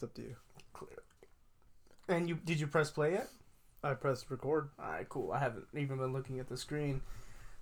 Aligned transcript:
It's 0.00 0.04
up 0.04 0.14
to 0.14 0.22
you. 0.22 0.36
And 2.08 2.26
you 2.26 2.36
did 2.36 2.58
you 2.58 2.66
press 2.66 2.90
play 2.90 3.12
yet? 3.12 3.28
I 3.84 3.92
pressed 3.92 4.30
record. 4.30 4.70
All 4.78 4.88
right, 4.92 5.06
cool. 5.06 5.30
I 5.30 5.38
haven't 5.38 5.66
even 5.76 5.98
been 5.98 6.14
looking 6.14 6.40
at 6.40 6.48
the 6.48 6.56
screen. 6.56 7.02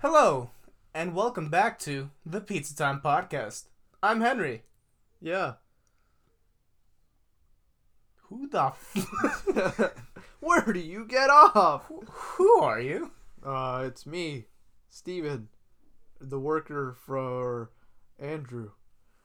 Hello, 0.02 0.50
and 0.94 1.16
welcome 1.16 1.48
back 1.48 1.80
to 1.80 2.10
the 2.24 2.40
Pizza 2.40 2.76
Time 2.76 3.00
Podcast. 3.04 3.64
I'm 4.04 4.20
Henry. 4.20 4.62
Yeah. 5.20 5.54
Who 8.28 8.48
the 8.48 8.66
f- 8.66 9.96
Where 10.38 10.72
do 10.72 10.78
you 10.78 11.06
get 11.06 11.30
off? 11.30 11.90
who 12.08 12.62
are 12.62 12.80
you? 12.80 13.10
Uh, 13.44 13.82
it's 13.88 14.06
me, 14.06 14.44
Steven, 14.90 15.48
the 16.20 16.38
worker 16.38 16.94
for 17.04 17.72
Andrew. 18.16 18.70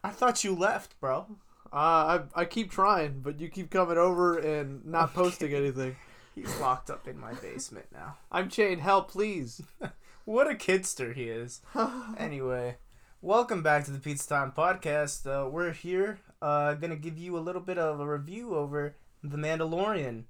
I 0.03 0.09
thought 0.09 0.43
you 0.43 0.55
left, 0.55 0.99
bro. 0.99 1.27
Uh, 1.73 2.19
I 2.35 2.41
I 2.41 2.45
keep 2.45 2.69
trying, 2.71 3.21
but 3.21 3.39
you 3.39 3.49
keep 3.49 3.71
coming 3.71 3.97
over 3.97 4.37
and 4.37 4.85
not 4.85 5.13
posting 5.13 5.53
anything. 5.53 5.95
He's 6.35 6.59
locked 6.59 6.89
up 6.89 7.07
in 7.07 7.17
my 7.19 7.33
basement 7.33 7.87
now. 7.91 8.17
I'm 8.31 8.49
chained. 8.49 8.81
Help, 8.81 9.09
please. 9.11 9.61
What 10.25 10.49
a 10.49 10.53
kidster 10.55 11.13
he 11.13 11.23
is. 11.23 11.59
Anyway, 12.17 12.77
welcome 13.21 13.61
back 13.61 13.83
to 13.83 13.91
the 13.91 13.99
Pizza 13.99 14.29
Time 14.29 14.53
Podcast. 14.55 15.25
Uh, 15.27 15.49
we're 15.49 15.73
here, 15.73 16.19
uh, 16.41 16.75
gonna 16.75 16.95
give 16.95 17.17
you 17.17 17.37
a 17.37 17.43
little 17.43 17.59
bit 17.61 17.77
of 17.77 17.99
a 17.99 18.07
review 18.07 18.55
over 18.55 18.95
The 19.21 19.35
Mandalorian. 19.35 20.23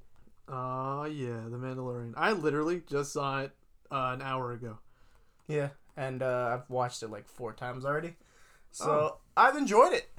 Oh 0.47 1.03
yeah, 1.05 1.41
The 1.47 1.57
Mandalorian. 1.57 2.13
I 2.17 2.31
literally 2.31 2.81
just 2.89 3.13
saw 3.13 3.41
it 3.41 3.51
uh, 3.91 4.13
an 4.15 4.23
hour 4.23 4.51
ago. 4.53 4.79
Yeah, 5.47 5.69
and 5.95 6.23
uh, 6.23 6.57
I've 6.57 6.69
watched 6.71 7.03
it 7.03 7.09
like 7.11 7.27
four 7.27 7.53
times 7.53 7.85
already, 7.85 8.15
so 8.71 8.89
Oh. 8.91 9.17
I've 9.37 9.55
enjoyed 9.57 9.93
it. 9.93 10.09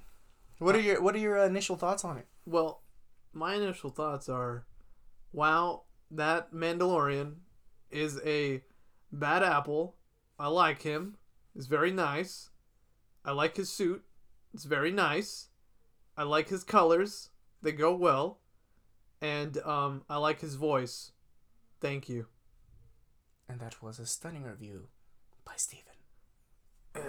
What 0.65 0.75
are 0.75 0.81
your 0.81 1.03
What 1.03 1.15
are 1.15 1.19
your 1.19 1.39
uh, 1.39 1.45
initial 1.45 1.77
thoughts 1.77 2.07
on 2.07 2.17
it? 2.17 2.27
Well, 2.47 2.81
my 3.35 3.55
initial 3.55 3.91
thoughts 3.91 4.31
are, 4.31 4.65
wow, 5.31 5.83
that 6.11 6.55
Mandalorian 6.55 7.35
is 7.91 8.19
a 8.25 8.63
bad 9.13 9.43
apple. 9.43 9.97
I 10.39 10.47
like 10.49 10.81
him. 10.81 11.19
He's 11.53 11.67
very 11.67 11.91
nice. 11.91 12.49
I 13.27 13.33
like 13.33 13.59
his 13.59 13.69
suit. 13.69 14.05
It's 14.55 14.65
very 14.65 14.91
nice. 14.91 15.49
I 16.17 16.23
like 16.23 16.49
his 16.49 16.65
colors. 16.65 17.29
They 17.61 17.73
go 17.73 17.95
well. 17.95 18.39
And 19.21 19.59
um, 19.67 20.05
I 20.09 20.17
like 20.17 20.41
his 20.41 20.55
voice. 20.55 21.13
Thank 21.83 22.09
you. 22.09 22.29
And 23.51 23.61
that 23.61 23.83
was 23.83 23.99
a 23.99 24.07
stunning 24.07 24.45
review 24.45 24.89
by 25.45 25.57
Steven. 25.57 25.85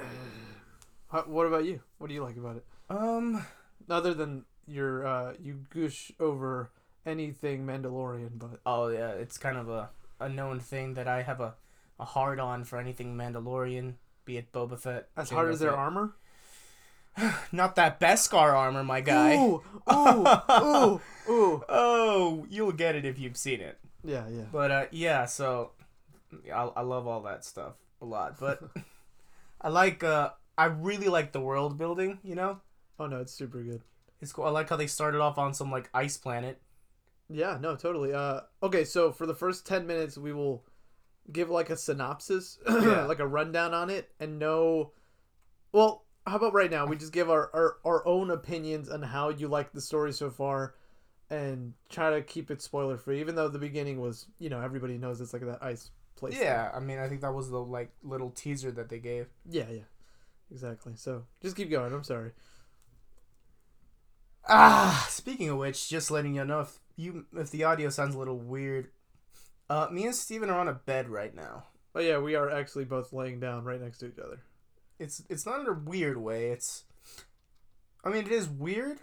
What 1.27 1.47
about 1.47 1.63
you? 1.63 1.79
What 1.97 2.07
do 2.07 2.13
you 2.13 2.21
like 2.21 2.35
about 2.35 2.57
it? 2.57 2.65
Um, 2.89 3.45
Other 3.89 4.13
than 4.13 4.45
your 4.67 5.05
uh, 5.05 5.33
you 5.41 5.65
gush 5.73 6.11
over 6.19 6.71
anything 7.05 7.65
Mandalorian, 7.65 8.31
but 8.37 8.59
oh 8.65 8.87
yeah, 8.89 9.09
it's 9.11 9.37
kind 9.37 9.57
of 9.57 9.69
a, 9.69 9.89
a 10.19 10.29
known 10.29 10.59
thing 10.59 10.93
that 10.95 11.07
I 11.07 11.21
have 11.23 11.39
a, 11.39 11.55
a 11.99 12.05
hard 12.05 12.39
on 12.39 12.63
for 12.63 12.77
anything 12.77 13.15
Mandalorian, 13.15 13.93
be 14.25 14.37
it 14.37 14.51
Boba 14.51 14.79
Fett. 14.79 15.07
as 15.15 15.29
Jango 15.29 15.33
hard 15.33 15.51
as 15.53 15.59
their 15.59 15.71
Fett. 15.71 15.79
armor. 15.79 16.13
Not 17.51 17.75
that 17.75 17.99
Beskar 17.99 18.53
armor, 18.53 18.83
my 18.83 19.01
guy. 19.01 19.35
Ooh, 19.35 19.61
ooh, 19.91 20.25
ooh, 20.51 21.01
ooh. 21.29 21.63
Oh, 21.69 22.45
you'll 22.49 22.71
get 22.71 22.95
it 22.95 23.05
if 23.05 23.17
you've 23.19 23.37
seen 23.37 23.61
it. 23.61 23.77
Yeah, 24.03 24.27
yeah. 24.29 24.43
But 24.51 24.71
uh, 24.71 24.85
yeah, 24.91 25.25
so 25.25 25.71
I, 26.53 26.69
I 26.75 26.81
love 26.81 27.07
all 27.07 27.21
that 27.21 27.45
stuff 27.45 27.73
a 28.01 28.05
lot. 28.05 28.39
But 28.39 28.61
I 29.61 29.69
like 29.69 30.03
uh, 30.03 30.31
I 30.57 30.65
really 30.65 31.07
like 31.07 31.31
the 31.31 31.39
world 31.41 31.77
building. 31.77 32.19
You 32.23 32.35
know, 32.35 32.59
Oh 32.99 33.07
no, 33.07 33.19
it's 33.19 33.33
super 33.33 33.61
good. 33.61 33.81
it's 34.21 34.31
cool. 34.33 34.45
I 34.45 34.49
like 34.49 34.69
how 34.69 34.75
they 34.77 34.87
started 34.87 35.21
off 35.21 35.37
on 35.37 35.53
some 35.53 35.71
like 35.71 35.89
ice 35.93 36.17
planet. 36.17 36.61
Yeah, 37.29 37.57
no, 37.59 37.75
totally. 37.75 38.13
Uh, 38.13 38.41
okay, 38.61 38.83
so 38.85 39.11
for 39.11 39.25
the 39.25 39.33
first 39.33 39.65
ten 39.65 39.87
minutes, 39.87 40.17
we 40.17 40.31
will 40.33 40.63
give 41.31 41.49
like 41.49 41.69
a 41.69 41.77
synopsis, 41.77 42.59
Yeah. 42.69 43.05
like 43.05 43.19
a 43.19 43.27
rundown 43.27 43.73
on 43.73 43.89
it, 43.89 44.11
and 44.19 44.37
no. 44.39 44.91
Well, 45.71 46.05
how 46.27 46.37
about 46.37 46.53
right 46.53 46.71
now? 46.71 46.85
We 46.85 46.95
just 46.97 47.11
give 47.13 47.29
our, 47.29 47.49
our 47.53 47.77
our 47.83 48.07
own 48.07 48.31
opinions 48.31 48.89
on 48.89 49.01
how 49.01 49.29
you 49.29 49.47
like 49.47 49.73
the 49.73 49.81
story 49.81 50.13
so 50.13 50.29
far, 50.29 50.75
and 51.29 51.73
try 51.89 52.11
to 52.11 52.21
keep 52.21 52.49
it 52.51 52.61
spoiler 52.61 52.97
free. 52.97 53.19
Even 53.19 53.35
though 53.35 53.49
the 53.49 53.59
beginning 53.59 53.99
was, 53.99 54.27
you 54.39 54.49
know, 54.49 54.61
everybody 54.61 54.97
knows 54.97 55.19
it's 55.19 55.33
like 55.33 55.45
that 55.45 55.63
ice 55.63 55.89
place. 56.15 56.35
thing. 56.35 56.43
Yeah, 56.43 56.69
I 56.73 56.79
mean, 56.79 56.99
I 56.99 57.09
think 57.09 57.21
that 57.21 57.33
was 57.33 57.49
the 57.49 57.59
like 57.59 57.91
little 58.03 58.29
teaser 58.29 58.71
that 58.71 58.87
they 58.89 58.99
gave. 58.99 59.27
yeah, 59.49 59.65
yeah, 59.69 59.81
exactly. 60.51 60.93
So 60.95 61.23
just 61.41 61.55
keep 61.57 61.69
going. 61.71 61.91
I'm 61.93 62.03
sorry. 62.03 62.31
Ah, 64.47 65.07
speaking 65.09 65.49
of 65.49 65.57
which, 65.57 65.89
just 65.89 66.11
letting 66.11 66.35
you 66.35 66.45
know 66.45 66.61
if 66.61 66.79
you 66.95 67.25
if 67.35 67.49
the 67.51 67.63
audio 67.63 67.89
sounds 67.89 68.15
a 68.15 68.19
little 68.19 68.37
weird, 68.37 68.89
uh, 69.69 69.87
me 69.91 70.05
and 70.05 70.15
Steven 70.15 70.49
are 70.49 70.59
on 70.59 70.67
a 70.67 70.73
bed 70.73 71.09
right 71.09 71.33
now. 71.35 71.63
But 71.93 72.03
yeah, 72.03 72.17
we 72.19 72.35
are 72.35 72.49
actually 72.49 72.85
both 72.85 73.13
laying 73.13 73.39
down 73.39 73.63
right 73.63 73.81
next 73.81 73.99
to 73.99 74.07
each 74.07 74.19
other. 74.19 74.41
It's 74.99 75.23
it's 75.29 75.45
not 75.45 75.61
in 75.61 75.67
a 75.67 75.73
weird 75.73 76.17
way. 76.17 76.51
It's, 76.51 76.83
I 78.03 78.09
mean, 78.09 78.25
it 78.25 78.31
is 78.31 78.47
weird, 78.47 78.99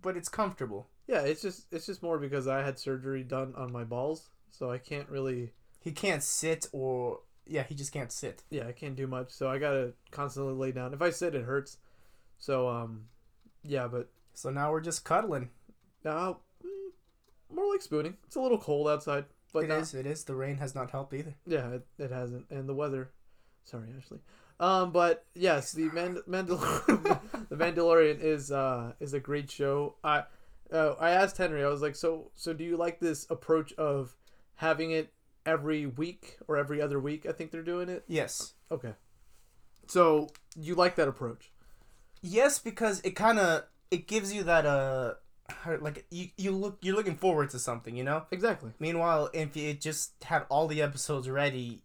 but 0.00 0.16
it's 0.16 0.28
comfortable. 0.28 0.88
Yeah, 1.06 1.20
it's 1.20 1.42
just 1.42 1.66
it's 1.72 1.86
just 1.86 2.02
more 2.02 2.18
because 2.18 2.46
I 2.48 2.62
had 2.62 2.78
surgery 2.78 3.22
done 3.22 3.54
on 3.56 3.72
my 3.72 3.84
balls, 3.84 4.30
so 4.50 4.70
I 4.70 4.78
can't 4.78 5.08
really 5.08 5.52
He 5.80 5.92
can't 5.92 6.22
sit 6.22 6.68
or 6.72 7.20
yeah, 7.46 7.62
he 7.62 7.74
just 7.74 7.92
can't 7.92 8.10
sit. 8.10 8.42
yeah, 8.50 8.66
I 8.66 8.72
can't 8.72 8.96
do 8.96 9.06
much. 9.06 9.30
So 9.30 9.48
I 9.48 9.58
gotta 9.58 9.92
constantly 10.10 10.54
lay 10.54 10.72
down. 10.72 10.94
If 10.94 11.02
I 11.02 11.10
sit, 11.10 11.34
it 11.34 11.44
hurts. 11.44 11.78
So 12.38 12.68
um, 12.68 13.06
yeah, 13.62 13.86
but 13.88 14.08
So 14.36 14.50
now 14.50 14.70
we're 14.70 14.82
just 14.82 15.02
cuddling. 15.02 15.48
now 16.04 16.40
mm, 16.64 17.54
more 17.54 17.72
like 17.72 17.80
spooning. 17.80 18.18
It's 18.26 18.36
a 18.36 18.40
little 18.40 18.58
cold 18.58 18.86
outside, 18.86 19.24
but 19.52 19.64
It 19.64 19.68
not- 19.68 19.80
is. 19.80 19.94
It 19.94 20.06
is. 20.06 20.24
The 20.24 20.34
rain 20.34 20.56
has 20.58 20.74
not 20.74 20.90
helped 20.90 21.14
either. 21.14 21.34
Yeah, 21.46 21.68
it, 21.70 21.86
it 21.98 22.10
hasn't, 22.10 22.44
and 22.50 22.68
the 22.68 22.74
weather. 22.74 23.10
Sorry, 23.64 23.88
Ashley. 23.96 24.18
Um, 24.60 24.92
but 24.92 25.24
yes, 25.34 25.72
the 25.72 25.88
Mand- 25.88 26.18
Mandal- 26.28 27.18
the 27.48 27.56
Mandalorian 27.56 28.20
is 28.20 28.52
uh 28.52 28.92
is 29.00 29.14
a 29.14 29.20
great 29.20 29.50
show. 29.50 29.94
I 30.04 30.24
uh, 30.70 30.94
I 31.00 31.10
asked 31.10 31.38
Henry. 31.38 31.64
I 31.64 31.68
was 31.68 31.80
like, 31.80 31.96
so 31.96 32.30
so 32.34 32.52
do 32.52 32.62
you 32.62 32.76
like 32.76 33.00
this 33.00 33.26
approach 33.30 33.72
of 33.74 34.16
having 34.56 34.90
it 34.90 35.12
every 35.46 35.86
week 35.86 36.36
or 36.46 36.58
every 36.58 36.80
other 36.82 37.00
week? 37.00 37.24
I 37.26 37.32
think 37.32 37.52
they're 37.52 37.62
doing 37.62 37.88
it. 37.88 38.04
Yes. 38.06 38.52
Okay. 38.70 38.92
So 39.86 40.28
you 40.56 40.74
like 40.74 40.96
that 40.96 41.08
approach? 41.08 41.52
Yes, 42.20 42.58
because 42.58 43.00
it 43.00 43.12
kind 43.12 43.38
of 43.38 43.64
it 43.90 44.06
gives 44.06 44.32
you 44.32 44.42
that 44.44 44.66
uh, 44.66 45.14
like 45.80 46.06
you 46.10 46.28
you 46.36 46.50
look 46.50 46.78
you're 46.82 46.96
looking 46.96 47.16
forward 47.16 47.50
to 47.50 47.58
something, 47.58 47.96
you 47.96 48.04
know. 48.04 48.24
Exactly. 48.30 48.72
Meanwhile, 48.78 49.30
if 49.32 49.56
it 49.56 49.80
just 49.80 50.12
had 50.24 50.44
all 50.48 50.66
the 50.66 50.82
episodes 50.82 51.28
ready, 51.28 51.82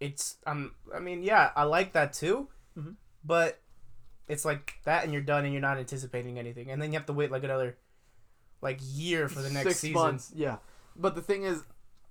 it's 0.00 0.36
um 0.46 0.74
I 0.94 0.98
mean 0.98 1.22
yeah 1.22 1.50
I 1.54 1.64
like 1.64 1.92
that 1.92 2.12
too, 2.12 2.48
Mhm. 2.76 2.96
but 3.24 3.60
it's 4.28 4.44
like 4.44 4.74
that 4.84 5.04
and 5.04 5.12
you're 5.12 5.22
done 5.22 5.44
and 5.44 5.52
you're 5.52 5.60
not 5.62 5.78
anticipating 5.78 6.38
anything 6.38 6.70
and 6.70 6.80
then 6.80 6.92
you 6.92 6.98
have 6.98 7.06
to 7.06 7.12
wait 7.12 7.30
like 7.30 7.44
another 7.44 7.76
like 8.60 8.78
year 8.82 9.28
for 9.28 9.42
the 9.42 9.50
next 9.50 9.68
Six 9.70 9.78
season. 9.80 9.94
months. 9.94 10.32
Yeah. 10.34 10.58
But 10.96 11.14
the 11.14 11.22
thing 11.22 11.42
is, 11.44 11.62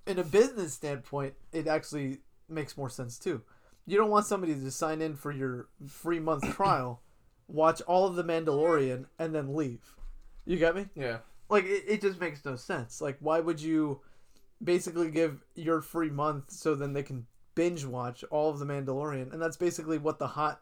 in 0.06 0.20
a 0.20 0.24
business 0.24 0.74
standpoint, 0.74 1.36
it 1.54 1.68
actually 1.68 2.20
makes 2.50 2.76
more 2.76 2.90
sense 2.90 3.18
too. 3.20 3.42
You 3.86 3.98
don't 3.98 4.10
want 4.10 4.26
somebody 4.26 4.54
to 4.56 4.72
sign 4.72 5.02
in 5.02 5.16
for 5.16 5.32
your 5.32 5.68
free 5.88 6.20
month 6.20 6.44
trial, 6.56 7.02
watch 7.51 7.81
all 7.81 8.07
of 8.07 8.16
the 8.16 8.23
Mandalorian, 8.23 9.06
and 9.19 9.35
then 9.35 9.56
leave. 9.56 9.94
You 10.45 10.57
get 10.57 10.75
me? 10.75 10.88
Yeah. 10.95 11.17
Like 11.50 11.66
it, 11.66 11.84
it 11.88 12.01
just 12.01 12.19
makes 12.19 12.44
no 12.45 12.56
sense. 12.56 13.01
Like 13.01 13.17
why 13.19 13.39
would 13.39 13.62
you 13.62 14.01
basically 14.63 15.12
give 15.12 15.44
your 15.56 15.81
free 15.81 16.09
month 16.09 16.51
so 16.51 16.75
then 16.75 16.94
they 16.94 17.03
can 17.03 17.25
binge 17.56 17.85
watch 17.85 18.23
all 18.31 18.50
of 18.50 18.59
the 18.59 18.66
Mandalorian? 18.66 19.31
And 19.34 19.41
that's 19.41 19.57
basically 19.57 19.97
what 19.97 20.17
the 20.19 20.28
hot 20.28 20.62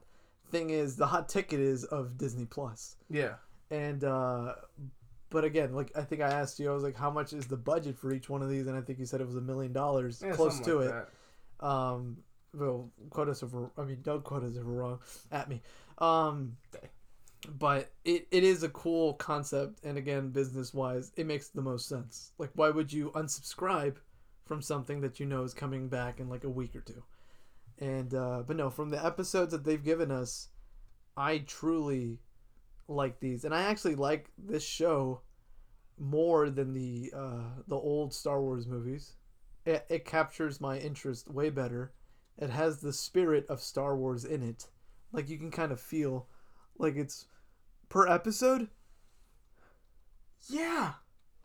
thing 0.52 0.72
is, 0.72 0.96
the 0.96 1.06
hot 1.08 1.30
ticket 1.30 1.60
is 1.60 1.84
of 1.86 2.18
Disney 2.18 2.46
Plus 2.46 2.96
Yeah. 3.10 3.36
and 3.70 4.04
uh 4.04 4.56
but 5.32 5.44
again 5.44 5.74
like 5.76 5.92
i 5.96 6.02
think 6.02 6.22
i 6.24 6.28
asked 6.28 6.60
you 6.60 6.68
i 6.72 6.74
was 6.74 6.82
like 6.82 6.96
how 6.98 7.12
much 7.12 7.34
is 7.34 7.46
the 7.46 7.56
budget 7.56 7.96
for 7.96 8.12
each 8.12 8.28
one 8.32 8.42
of 8.42 8.50
these 8.50 8.66
and 8.66 8.76
i 8.76 8.82
think 8.82 8.98
you 8.98 9.06
said 9.06 9.22
it 9.22 9.28
was 9.28 9.36
a 9.36 9.42
million 9.42 9.72
dollars 9.72 10.24
close 10.34 10.60
to 10.60 10.78
like 10.80 10.90
it 10.90 11.06
that. 11.62 11.68
um 11.68 12.18
well 12.56 12.90
quote 13.12 13.30
us 13.30 13.44
if 13.44 13.52
we're 13.52 13.70
i 13.78 13.84
mean 13.84 14.00
don't 14.02 14.24
quote 14.24 14.44
us 14.44 14.56
if 14.56 14.64
we're 14.64 14.74
wrong 14.82 14.98
at 15.32 15.48
me 15.48 15.62
um 16.00 16.58
but 17.58 17.92
it, 18.04 18.28
it 18.32 18.44
is 18.44 18.64
a 18.64 18.70
cool 18.70 19.14
concept 19.14 19.80
and 19.84 19.98
again 19.98 20.30
business 20.30 20.74
wise 20.74 21.12
it 21.16 21.26
makes 21.26 21.50
the 21.50 21.62
most 21.62 21.88
sense. 21.88 22.32
Like 22.38 22.52
why 22.56 22.70
would 22.70 22.92
you 22.92 23.12
unsubscribe 23.12 23.96
from 24.46 24.62
something 24.62 25.02
that 25.02 25.20
you 25.20 25.26
know 25.26 25.44
is 25.44 25.54
coming 25.54 25.88
back 25.88 26.20
in 26.20 26.30
like 26.30 26.44
a 26.44 26.50
week 26.50 26.76
or 26.76 26.82
two? 26.82 27.04
And 27.80 28.14
uh 28.14 28.44
but 28.46 28.58
no 28.58 28.70
from 28.70 28.90
the 28.90 29.04
episodes 29.04 29.52
that 29.52 29.64
they've 29.64 29.84
given 29.84 30.12
us 30.12 30.50
i 31.16 31.40
truly 31.40 32.20
like 32.88 33.20
these. 33.20 33.46
And 33.46 33.54
i 33.54 33.64
actually 33.64 33.96
like 33.96 34.30
this 34.38 34.64
show 34.64 35.22
more 35.98 36.50
than 36.50 36.74
the 36.74 37.12
uh 37.16 37.62
the 37.68 37.76
old 37.76 38.14
star 38.14 38.42
wars 38.42 38.68
movies. 38.68 39.16
It, 39.66 39.86
it 39.90 40.06
captures 40.06 40.62
my 40.62 40.78
interest 40.78 41.30
way 41.30 41.50
better. 41.50 41.92
It 42.38 42.50
has 42.50 42.80
the 42.80 42.94
spirit 42.94 43.46
of 43.50 43.62
star 43.62 43.96
wars 43.96 44.24
in 44.24 44.42
it 44.42 44.68
like 45.12 45.30
you 45.30 45.38
can 45.38 45.52
kind 45.52 45.72
of 45.72 45.80
feel 45.80 46.28
like 46.78 46.96
it's 46.96 47.26
per 47.90 48.08
episode 48.08 48.70
Yeah, 50.50 50.94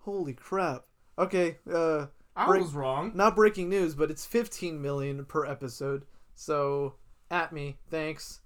Holy 0.00 0.34
crap. 0.34 0.84
Okay, 1.19 1.58
uh 1.72 2.06
I 2.37 2.46
Break- 2.46 2.62
was 2.62 2.75
wrong. 2.75 3.12
not 3.14 3.37
breaking 3.37 3.69
news, 3.69 3.94
but 3.94 4.11
it's 4.11 4.26
15 4.26 4.82
million 4.82 5.25
per 5.25 5.44
episode. 5.46 6.05
So 6.34 6.96
at 7.31 7.52
me, 7.52 7.78
thanks. 7.90 8.40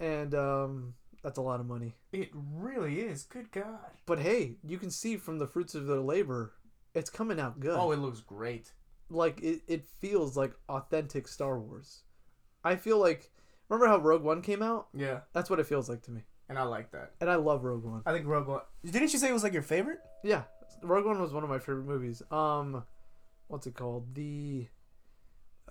And 0.00 0.34
um 0.34 0.94
that's 1.22 1.38
a 1.38 1.42
lot 1.42 1.60
of 1.60 1.66
money. 1.66 1.96
It 2.12 2.30
really 2.34 3.00
is. 3.00 3.24
Good 3.24 3.50
God. 3.50 3.78
But 4.06 4.18
hey, 4.20 4.56
you 4.62 4.78
can 4.78 4.90
see 4.90 5.16
from 5.16 5.38
the 5.38 5.46
fruits 5.46 5.74
of 5.74 5.86
their 5.86 6.00
labor, 6.00 6.54
it's 6.94 7.10
coming 7.10 7.40
out 7.40 7.58
good. 7.60 7.76
Oh, 7.78 7.90
it 7.92 7.98
looks 7.98 8.20
great. 8.20 8.72
like 9.10 9.40
it, 9.42 9.62
it 9.66 9.86
feels 10.00 10.36
like 10.36 10.52
authentic 10.68 11.26
Star 11.28 11.58
Wars. 11.58 12.02
I 12.64 12.76
feel 12.76 12.98
like 12.98 13.30
remember 13.68 13.86
how 13.88 13.98
Rogue 13.98 14.22
One 14.22 14.42
came 14.42 14.62
out? 14.62 14.88
Yeah, 14.94 15.20
That's 15.32 15.50
what 15.50 15.60
it 15.60 15.66
feels 15.66 15.88
like 15.88 16.02
to 16.02 16.10
me. 16.10 16.22
and 16.48 16.58
I 16.58 16.62
like 16.62 16.90
that. 16.92 17.12
And 17.20 17.28
I 17.30 17.34
love 17.36 17.64
Rogue 17.64 17.84
One. 17.84 18.02
I 18.06 18.12
think 18.12 18.26
Rogue 18.26 18.48
One. 18.48 18.60
Didn't 18.84 19.12
you 19.12 19.18
say 19.18 19.28
it 19.28 19.32
was 19.32 19.42
like 19.42 19.52
your 19.52 19.62
favorite? 19.62 19.98
Yeah, 20.24 20.42
Rogue 20.82 21.06
One 21.06 21.20
was 21.20 21.32
one 21.32 21.44
of 21.44 21.50
my 21.50 21.58
favorite 21.58 21.84
movies. 21.86 22.22
Um, 22.30 22.84
what's 23.48 23.66
it 23.66 23.74
called? 23.74 24.14
The 24.14 24.66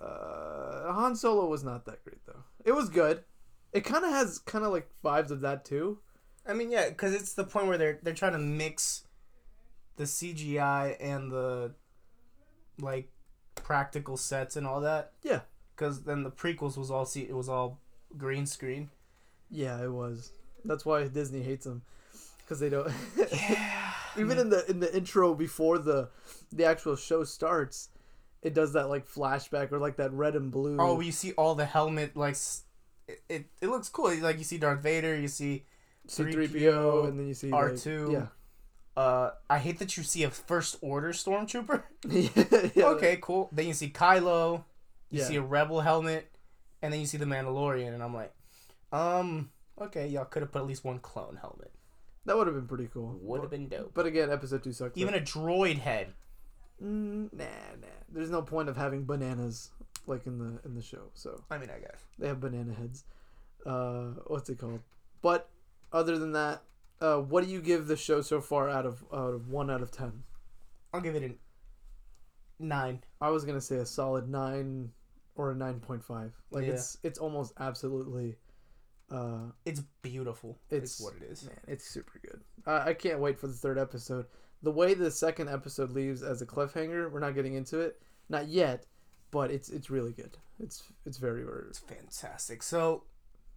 uh, 0.00 0.92
Han 0.92 1.16
Solo 1.16 1.46
was 1.46 1.64
not 1.64 1.84
that 1.86 2.02
great 2.04 2.24
though. 2.26 2.44
It 2.64 2.72
was 2.72 2.88
good. 2.88 3.24
It 3.72 3.84
kind 3.84 4.04
of 4.04 4.10
has 4.10 4.38
kind 4.38 4.64
of 4.64 4.72
like 4.72 4.88
vibes 5.04 5.30
of 5.30 5.40
that 5.42 5.64
too. 5.64 5.98
I 6.46 6.54
mean, 6.54 6.70
yeah, 6.70 6.88
because 6.88 7.14
it's 7.14 7.34
the 7.34 7.44
point 7.44 7.66
where 7.66 7.78
they're 7.78 7.98
they're 8.02 8.14
trying 8.14 8.32
to 8.32 8.38
mix 8.38 9.04
the 9.96 10.04
CGI 10.04 10.96
and 11.00 11.30
the 11.30 11.74
like 12.80 13.10
practical 13.56 14.16
sets 14.16 14.56
and 14.56 14.66
all 14.66 14.80
that. 14.82 15.12
Yeah. 15.22 15.40
Because 15.74 16.02
then 16.04 16.22
the 16.22 16.30
prequels 16.30 16.76
was 16.78 16.90
all 16.90 17.04
see 17.04 17.22
it 17.22 17.34
was 17.36 17.48
all 17.48 17.80
green 18.16 18.46
screen. 18.46 18.90
Yeah, 19.50 19.82
it 19.82 19.92
was. 19.92 20.32
That's 20.64 20.84
why 20.84 21.06
Disney 21.08 21.42
hates 21.42 21.64
them 21.64 21.82
because 22.40 22.60
they 22.60 22.68
don't. 22.68 22.90
Yeah. 23.16 23.92
Even 24.16 24.38
in 24.38 24.48
the 24.50 24.68
in 24.68 24.80
the 24.80 24.94
intro 24.96 25.34
before 25.34 25.78
the 25.78 26.08
the 26.50 26.64
actual 26.64 26.96
show 26.96 27.22
starts, 27.24 27.90
it 28.42 28.52
does 28.54 28.72
that 28.72 28.88
like 28.88 29.06
flashback 29.06 29.70
or 29.70 29.78
like 29.78 29.96
that 29.96 30.12
red 30.12 30.34
and 30.34 30.50
blue. 30.50 30.76
Oh, 30.80 30.98
you 31.00 31.12
see 31.12 31.32
all 31.32 31.54
the 31.54 31.66
helmet 31.66 32.16
like 32.16 32.36
it, 33.06 33.20
it, 33.28 33.44
it 33.60 33.68
looks 33.68 33.88
cool. 33.88 34.12
Like 34.18 34.38
you 34.38 34.44
see 34.44 34.58
Darth 34.58 34.80
Vader, 34.80 35.16
you 35.16 35.28
see 35.28 35.64
C-3PO, 36.08 37.08
and 37.08 37.18
then 37.18 37.28
you 37.28 37.34
see 37.34 37.50
like- 37.50 37.64
R2. 37.74 38.12
yeah. 38.12 38.26
uh 39.00 39.30
I 39.48 39.58
hate 39.58 39.78
that 39.78 39.96
you 39.96 40.02
see 40.02 40.24
a 40.24 40.30
first 40.30 40.76
order 40.80 41.12
stormtrooper. 41.12 41.82
yeah, 42.08 42.70
yeah. 42.74 42.84
okay, 42.96 43.18
cool. 43.20 43.50
Then 43.52 43.66
you 43.68 43.74
see 43.74 43.90
Kylo, 43.90 44.64
you 45.10 45.20
Yeah. 45.20 45.24
see 45.26 45.36
a 45.36 45.42
rebel 45.42 45.80
helmet, 45.80 46.28
and 46.82 46.92
then 46.92 47.00
you 47.00 47.06
see 47.06 47.18
the 47.18 47.24
Mandalorian, 47.24 47.92
and 47.94 48.02
I'm 48.02 48.14
like, 48.14 48.32
um, 48.92 49.50
okay, 49.80 50.06
y'all 50.06 50.24
could 50.24 50.42
have 50.42 50.52
put 50.52 50.60
at 50.60 50.66
least 50.66 50.84
one 50.84 50.98
clone 50.98 51.38
helmet. 51.40 51.72
That 52.24 52.36
would 52.36 52.46
have 52.46 52.56
been 52.56 52.66
pretty 52.66 52.88
cool. 52.92 53.18
Would 53.22 53.40
have 53.40 53.50
been 53.50 53.68
dope. 53.68 53.92
But 53.94 54.06
again, 54.06 54.30
episode 54.30 54.62
two 54.62 54.72
sucked. 54.72 54.98
Even 54.98 55.14
a 55.14 55.20
droid 55.20 55.78
head. 55.78 56.12
Mm, 56.82 57.32
nah, 57.32 57.44
nah. 57.80 57.86
There's 58.10 58.30
no 58.30 58.42
point 58.42 58.68
of 58.68 58.76
having 58.76 59.04
bananas 59.04 59.70
like 60.06 60.26
in 60.26 60.38
the 60.38 60.60
in 60.64 60.74
the 60.74 60.82
show. 60.82 61.10
So 61.14 61.42
I 61.50 61.58
mean, 61.58 61.70
I 61.70 61.78
guess. 61.78 62.00
they 62.18 62.28
have 62.28 62.40
banana 62.40 62.74
heads. 62.74 63.04
Uh, 63.64 64.12
what's 64.26 64.48
it 64.50 64.58
called? 64.58 64.80
But 65.22 65.48
other 65.92 66.18
than 66.18 66.32
that, 66.32 66.62
uh, 67.00 67.16
what 67.16 67.44
do 67.44 67.50
you 67.50 67.60
give 67.60 67.86
the 67.86 67.96
show 67.96 68.20
so 68.20 68.40
far 68.40 68.68
out 68.68 68.86
of 68.86 69.04
out 69.12 69.34
of 69.34 69.48
one 69.48 69.70
out 69.70 69.82
of 69.82 69.90
ten? 69.90 70.24
I'll 70.92 71.00
give 71.00 71.14
it 71.14 71.22
a 71.22 72.62
nine. 72.62 73.02
I 73.20 73.30
was 73.30 73.44
gonna 73.44 73.60
say 73.60 73.76
a 73.76 73.86
solid 73.86 74.28
nine 74.28 74.90
or 75.38 75.52
a 75.52 75.54
nine 75.54 75.80
point 75.80 76.04
five. 76.04 76.34
Like 76.50 76.66
Yeah. 76.66 76.72
it's 76.74 76.98
it's 77.02 77.18
almost 77.18 77.54
absolutely. 77.58 78.36
Uh, 79.10 79.52
It's 79.64 79.80
beautiful. 80.02 80.58
It's- 80.68 81.00
what 81.00 81.14
it 81.16 81.22
is. 81.22 81.44
man, 81.46 81.58
it's 81.66 81.88
super 81.88 82.18
good. 82.18 82.42
I, 82.66 82.90
I 82.90 82.94
can't 82.94 83.20
wait 83.20 83.38
for 83.38 83.46
the 83.46 83.54
third 83.54 83.78
episode. 83.78 84.26
The 84.62 84.70
way 84.70 84.92
the 84.92 85.10
second 85.10 85.48
episode 85.48 85.92
leaves 85.92 86.22
as 86.22 86.42
a 86.42 86.46
cliffhanger, 86.46 87.10
we're 87.10 87.20
not 87.20 87.34
getting 87.34 87.54
into 87.54 87.78
it, 87.80 88.02
not 88.28 88.48
yet, 88.48 88.84
but 89.30 89.50
it's 89.50 89.70
it's 89.70 89.88
really 89.88 90.12
good. 90.12 90.36
It's 90.60 90.82
it's 91.06 91.16
very 91.16 91.42
very. 91.42 91.68
It's 91.68 91.78
fantastic. 91.78 92.62
So, 92.62 93.04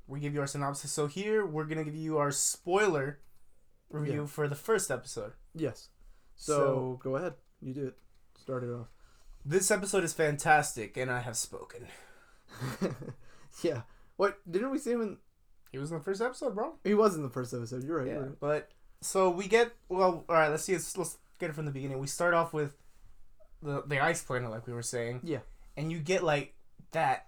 we 0.07 0.19
give 0.21 0.33
you 0.33 0.39
our 0.39 0.47
synopsis. 0.47 0.91
So 0.91 1.07
here 1.07 1.45
we're 1.45 1.65
gonna 1.65 1.83
give 1.83 1.95
you 1.95 2.17
our 2.17 2.31
spoiler 2.31 3.19
review 3.89 4.21
Yeah. 4.21 4.25
for 4.27 4.47
the 4.47 4.55
first 4.55 4.89
episode. 4.91 5.33
Yes. 5.53 5.89
So, 6.37 6.53
So- 6.57 6.99
go 7.03 7.15
ahead. 7.17 7.33
You 7.61 7.73
do 7.73 7.87
it. 7.87 7.97
Start 8.37 8.63
it 8.63 8.69
off. 8.69 8.87
This 9.43 9.71
episode 9.71 10.03
is 10.03 10.13
fantastic, 10.13 10.97
and 10.97 11.09
I 11.09 11.19
have 11.19 11.35
spoken. 11.35 11.87
yeah. 13.63 13.81
What 14.17 14.39
didn't 14.49 14.71
we 14.71 14.77
see 14.77 14.91
him 14.91 15.01
in? 15.01 15.17
He 15.71 15.77
was 15.79 15.91
in 15.91 15.97
the 15.97 16.03
first 16.03 16.21
episode, 16.21 16.53
bro. 16.53 16.75
He 16.83 16.93
was 16.93 17.15
in 17.15 17.23
the 17.23 17.29
first 17.29 17.53
episode. 17.53 17.83
You're 17.83 17.97
right. 17.99 18.07
Yeah, 18.07 18.13
You're 18.13 18.23
right. 18.23 18.39
but 18.39 18.69
so 19.01 19.29
we 19.29 19.47
get 19.47 19.71
well. 19.89 20.25
All 20.29 20.35
right, 20.35 20.49
let's 20.49 20.63
see. 20.63 20.73
Let's, 20.73 20.95
let's 20.97 21.17
get 21.39 21.49
it 21.49 21.53
from 21.53 21.65
the 21.65 21.71
beginning. 21.71 21.99
We 21.99 22.07
start 22.07 22.33
off 22.33 22.53
with 22.53 22.73
the 23.63 23.83
the 23.87 23.99
ice 23.99 24.21
planet, 24.23 24.51
like 24.51 24.67
we 24.67 24.73
were 24.73 24.81
saying. 24.83 25.21
Yeah. 25.23 25.39
And 25.75 25.91
you 25.91 25.99
get 25.99 26.23
like 26.23 26.53
that 26.91 27.25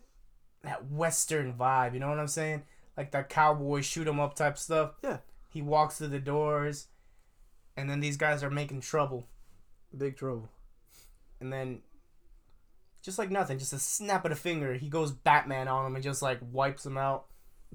that 0.62 0.92
western 0.92 1.54
vibe. 1.54 1.94
You 1.94 2.00
know 2.00 2.10
what 2.10 2.20
I'm 2.20 2.28
saying? 2.28 2.64
Like 2.96 3.12
that 3.12 3.30
cowboy 3.30 3.82
shoot 3.82 4.08
'em 4.08 4.20
up 4.20 4.36
type 4.36 4.58
stuff. 4.60 4.92
Yeah. 5.04 5.18
He 5.50 5.62
walks 5.64 5.98
through 5.98 6.10
the 6.10 6.20
doors, 6.20 6.88
and 7.76 7.90
then 7.90 8.02
these 8.02 8.18
guys 8.18 8.44
are 8.44 8.50
making 8.52 8.82
trouble, 8.82 9.28
Big 9.98 10.16
trouble. 10.16 10.50
and 11.40 11.52
then. 11.52 11.82
Just 13.04 13.20
like 13.20 13.30
nothing, 13.30 13.60
just 13.60 13.74
a 13.74 13.80
snap 13.80 14.26
of 14.26 14.30
the 14.30 14.36
finger, 14.36 14.74
he 14.74 14.88
goes 14.88 15.12
Batman 15.12 15.68
on 15.68 15.86
him 15.86 15.96
and 15.96 16.04
just 16.04 16.22
like 16.22 16.40
wipes 16.42 16.86
him 16.86 16.98
out. 16.98 17.26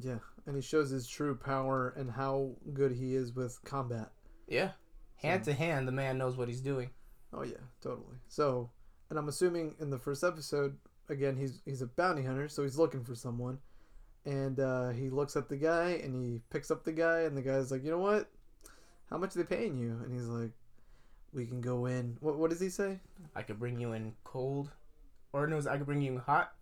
Yeah, 0.01 0.19
and 0.47 0.57
he 0.57 0.63
shows 0.63 0.91
his 0.91 1.07
true 1.07 1.37
power 1.37 1.93
and 1.97 2.11
how 2.11 2.53
good 2.73 2.93
he 2.93 3.15
is 3.15 3.35
with 3.35 3.63
combat. 3.65 4.11
Yeah. 4.49 4.71
Hand 5.17 5.45
to 5.45 5.53
hand, 5.53 5.87
the 5.87 5.93
man 5.93 6.17
knows 6.17 6.37
what 6.37 6.49
he's 6.49 6.61
doing. 6.61 6.91
Oh 7.33 7.43
yeah, 7.43 7.59
totally. 7.83 8.17
So, 8.29 8.71
and 9.11 9.19
I'm 9.19 9.29
assuming 9.29 9.75
in 9.81 9.91
the 9.91 9.99
first 9.99 10.25
episode, 10.25 10.77
again, 11.09 11.37
he's 11.37 11.61
he's 11.65 11.83
a 11.83 11.87
bounty 11.87 12.23
hunter, 12.23 12.49
so 12.49 12.63
he's 12.63 12.79
looking 12.79 13.05
for 13.05 13.15
someone, 13.15 13.59
and 14.25 14.59
uh, 14.61 14.91
he 14.91 15.11
looks 15.11 15.37
at 15.37 15.49
the 15.49 15.57
guy 15.57 16.01
and 16.03 16.15
he 16.15 16.41
picks 16.51 16.71
up 16.71 16.85
the 16.85 16.93
guy, 16.93 17.23
and 17.23 17.37
the 17.37 17.43
guy's 17.43 17.71
like, 17.71 17.85
you 17.85 17.91
know 17.91 17.99
what? 17.99 18.31
How 19.11 19.19
much 19.19 19.35
are 19.37 19.43
they 19.43 19.57
paying 19.57 19.77
you? 19.77 20.01
And 20.05 20.13
he's 20.13 20.29
like, 20.29 20.53
we 21.33 21.47
can 21.47 21.61
go 21.61 21.87
in. 21.87 22.17
What 22.21 22.39
what 22.39 22.51
does 22.51 22.61
he 22.61 22.71
say? 22.71 23.01
I 23.35 23.43
could 23.43 23.59
bring 23.59 23.81
you 23.81 23.93
in 23.93 24.15
cold, 24.25 24.71
or 25.33 25.47
knows 25.47 25.67
I 25.67 25.77
could 25.77 25.87
bring 25.87 26.03
you 26.03 26.13
in 26.13 26.19
hot, 26.19 26.53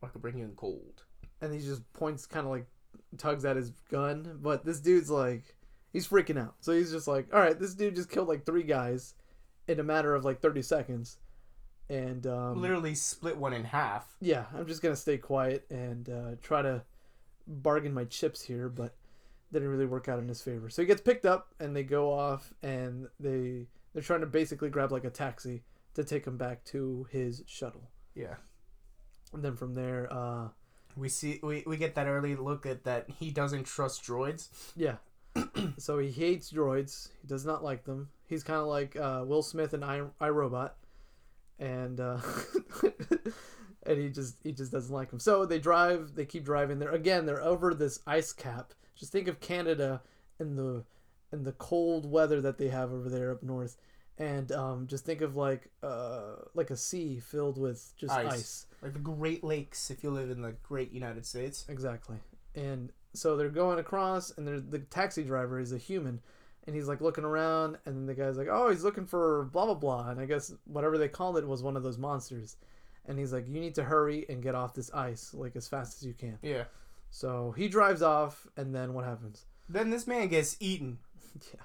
or 0.00 0.08
I 0.08 0.12
could 0.12 0.22
bring 0.22 0.38
you 0.38 0.44
in 0.44 0.52
cold. 0.56 1.02
And 1.40 1.52
he 1.52 1.60
just 1.60 1.90
points, 1.92 2.26
kind 2.26 2.46
of 2.46 2.52
like 2.52 2.66
tugs 3.16 3.44
at 3.44 3.56
his 3.56 3.70
gun, 3.90 4.38
but 4.42 4.64
this 4.64 4.80
dude's 4.80 5.10
like, 5.10 5.54
he's 5.92 6.08
freaking 6.08 6.38
out. 6.40 6.54
So 6.60 6.72
he's 6.72 6.90
just 6.90 7.06
like, 7.08 7.32
all 7.32 7.40
right, 7.40 7.58
this 7.58 7.74
dude 7.74 7.96
just 7.96 8.10
killed 8.10 8.28
like 8.28 8.44
three 8.44 8.62
guys 8.64 9.14
in 9.68 9.80
a 9.80 9.84
matter 9.84 10.14
of 10.14 10.24
like 10.24 10.40
30 10.40 10.62
seconds, 10.62 11.18
and 11.90 12.26
um, 12.26 12.60
Literally 12.60 12.94
split 12.94 13.36
one 13.36 13.52
in 13.52 13.64
half. 13.64 14.16
yeah, 14.20 14.44
I'm 14.56 14.66
just 14.66 14.82
gonna 14.82 14.96
stay 14.96 15.16
quiet 15.18 15.64
and 15.70 16.08
uh, 16.08 16.30
try 16.42 16.62
to 16.62 16.82
bargain 17.46 17.94
my 17.94 18.04
chips 18.04 18.42
here, 18.42 18.68
but 18.68 18.94
didn't 19.52 19.68
really 19.68 19.86
work 19.86 20.08
out 20.08 20.18
in 20.18 20.28
his 20.28 20.42
favor. 20.42 20.68
So 20.68 20.82
he 20.82 20.86
gets 20.86 21.00
picked 21.00 21.24
up, 21.24 21.54
and 21.60 21.74
they 21.74 21.82
go 21.82 22.12
off, 22.12 22.52
and 22.62 23.08
they 23.20 23.66
they're 23.94 24.02
trying 24.02 24.20
to 24.20 24.26
basically 24.26 24.68
grab 24.70 24.92
like 24.92 25.04
a 25.04 25.10
taxi 25.10 25.62
to 25.94 26.04
take 26.04 26.26
him 26.26 26.36
back 26.36 26.62
to 26.64 27.06
his 27.10 27.42
shuttle. 27.46 27.90
Yeah. 28.14 28.34
And 29.32 29.42
then 29.42 29.56
from 29.56 29.74
there, 29.74 30.08
uh, 30.12 30.48
We 30.96 31.08
see 31.08 31.38
we, 31.42 31.62
we 31.66 31.76
get 31.76 31.94
that 31.94 32.06
early 32.06 32.34
look 32.34 32.66
at 32.66 32.84
that 32.84 33.08
he 33.20 33.30
doesn't 33.30 33.64
trust 33.64 34.02
droids. 34.04 34.48
yeah. 34.76 34.96
so 35.78 35.98
he 35.98 36.10
hates 36.10 36.50
droids. 36.52 37.10
He 37.20 37.28
does 37.28 37.44
not 37.46 37.62
like 37.62 37.84
them. 37.84 38.08
He's 38.26 38.42
kind 38.42 38.60
of 38.60 38.66
like 38.66 38.96
uh, 38.96 39.22
Will 39.26 39.42
Smith 39.42 39.72
and 39.72 39.84
I, 39.84 40.02
iRobot, 40.20 40.70
and 41.60 42.00
uh, 42.00 42.18
and 43.84 43.98
he 43.98 44.08
just 44.08 44.36
he 44.42 44.52
just 44.52 44.72
doesn't 44.72 44.92
like 44.94 45.10
them. 45.10 45.20
So 45.20 45.46
they 45.46 45.58
drive. 45.58 46.14
They 46.14 46.24
keep 46.24 46.44
driving. 46.44 46.78
They're 46.78 46.90
again. 46.90 47.26
They're 47.26 47.42
over 47.42 47.72
this 47.74 48.00
ice 48.06 48.32
cap. 48.32 48.72
Just 48.96 49.12
think 49.12 49.28
of 49.28 49.38
Canada 49.40 50.02
and 50.38 50.58
the 50.58 50.84
and 51.30 51.44
the 51.44 51.52
cold 51.52 52.10
weather 52.10 52.40
that 52.40 52.58
they 52.58 52.68
have 52.68 52.92
over 52.92 53.08
there 53.08 53.30
up 53.30 53.42
north, 53.42 53.76
and 54.18 54.50
um, 54.52 54.86
just 54.86 55.04
think 55.04 55.20
of 55.20 55.36
like 55.36 55.70
uh 55.82 56.36
like 56.54 56.70
a 56.70 56.76
sea 56.76 57.20
filled 57.20 57.58
with 57.58 57.92
just 57.96 58.12
Ice. 58.12 58.32
ice. 58.32 58.66
Like 58.82 58.92
the 58.92 58.98
Great 58.98 59.42
Lakes 59.42 59.90
if 59.90 60.02
you 60.02 60.10
live 60.10 60.30
in 60.30 60.42
the 60.42 60.52
great 60.62 60.92
United 60.92 61.24
States. 61.24 61.64
Exactly. 61.68 62.16
And 62.54 62.92
so 63.14 63.36
they're 63.36 63.48
going 63.48 63.78
across, 63.78 64.30
and 64.36 64.46
they're, 64.46 64.60
the 64.60 64.80
taxi 64.80 65.22
driver 65.24 65.58
is 65.58 65.72
a 65.72 65.78
human, 65.78 66.20
and 66.66 66.76
he's 66.76 66.86
like 66.88 67.00
looking 67.00 67.24
around, 67.24 67.78
and 67.86 67.96
then 67.96 68.06
the 68.06 68.14
guy's 68.14 68.36
like, 68.36 68.48
"Oh, 68.50 68.70
he's 68.70 68.84
looking 68.84 69.06
for 69.06 69.44
blah 69.52 69.64
blah 69.64 69.74
blah," 69.74 70.10
and 70.10 70.20
I 70.20 70.26
guess 70.26 70.52
whatever 70.66 70.98
they 70.98 71.08
called 71.08 71.38
it 71.38 71.46
was 71.46 71.62
one 71.62 71.76
of 71.76 71.82
those 71.82 71.98
monsters, 71.98 72.56
and 73.06 73.18
he's 73.18 73.32
like, 73.32 73.48
"You 73.48 73.60
need 73.60 73.74
to 73.76 73.84
hurry 73.84 74.26
and 74.28 74.42
get 74.42 74.54
off 74.54 74.74
this 74.74 74.92
ice 74.92 75.32
like 75.34 75.56
as 75.56 75.66
fast 75.68 75.98
as 76.02 76.06
you 76.06 76.14
can." 76.14 76.38
Yeah. 76.42 76.64
So 77.10 77.52
he 77.56 77.68
drives 77.68 78.02
off, 78.02 78.46
and 78.56 78.74
then 78.74 78.92
what 78.92 79.04
happens? 79.04 79.46
Then 79.68 79.90
this 79.90 80.06
man 80.06 80.28
gets 80.28 80.56
eaten. 80.60 80.98
Yeah, 81.54 81.60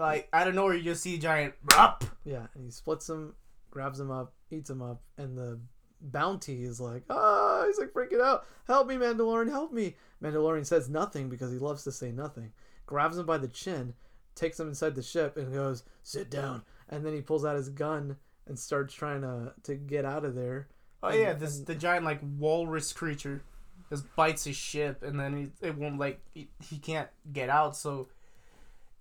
Like 0.00 0.28
out 0.32 0.48
of 0.48 0.54
nowhere 0.54 0.74
you 0.74 0.82
just 0.82 1.02
see 1.02 1.14
a 1.14 1.18
giant 1.18 1.54
up. 1.76 2.04
yeah, 2.24 2.46
and 2.54 2.64
he 2.64 2.70
splits 2.70 3.08
him, 3.08 3.34
grabs 3.70 4.00
him 4.00 4.10
up, 4.10 4.32
eats 4.50 4.70
him 4.70 4.82
up, 4.82 5.02
and 5.18 5.36
the 5.36 5.60
bounty 6.00 6.64
is 6.64 6.80
like, 6.80 7.04
ah, 7.10 7.64
he's 7.66 7.78
like 7.78 7.92
freaking 7.92 8.20
out. 8.22 8.46
Help 8.66 8.86
me, 8.88 8.94
Mandalorian, 8.96 9.50
help 9.50 9.72
me. 9.72 9.96
Mandalorian 10.22 10.64
says 10.66 10.88
nothing 10.88 11.28
because 11.28 11.52
he 11.52 11.58
loves 11.58 11.84
to 11.84 11.92
say 11.92 12.10
nothing. 12.10 12.52
Grabs 12.86 13.18
him 13.18 13.26
by 13.26 13.38
the 13.38 13.48
chin, 13.48 13.94
takes 14.34 14.58
him 14.58 14.68
inside 14.68 14.94
the 14.94 15.02
ship 15.02 15.36
and 15.36 15.52
goes, 15.52 15.84
"Sit 16.02 16.30
down." 16.30 16.62
And 16.88 17.04
then 17.06 17.12
he 17.14 17.20
pulls 17.20 17.44
out 17.44 17.56
his 17.56 17.68
gun 17.68 18.16
and 18.46 18.58
starts 18.58 18.94
trying 18.94 19.20
to 19.22 19.52
to 19.64 19.74
get 19.76 20.04
out 20.04 20.24
of 20.24 20.34
there. 20.34 20.68
Oh 21.02 21.08
And- 21.08 21.18
yeah, 21.18 21.32
this 21.34 21.58
and- 21.58 21.66
the 21.66 21.74
giant 21.74 22.04
like 22.04 22.20
walrus 22.38 22.92
creature 22.92 23.42
just 23.90 24.04
bites 24.16 24.44
his 24.44 24.56
ship, 24.56 25.02
and 25.02 25.18
then 25.20 25.36
he, 25.60 25.66
it 25.66 25.76
won't 25.76 25.98
like 25.98 26.20
he, 26.32 26.48
he 26.62 26.78
can't 26.78 27.08
get 27.32 27.48
out. 27.50 27.76
So 27.76 28.08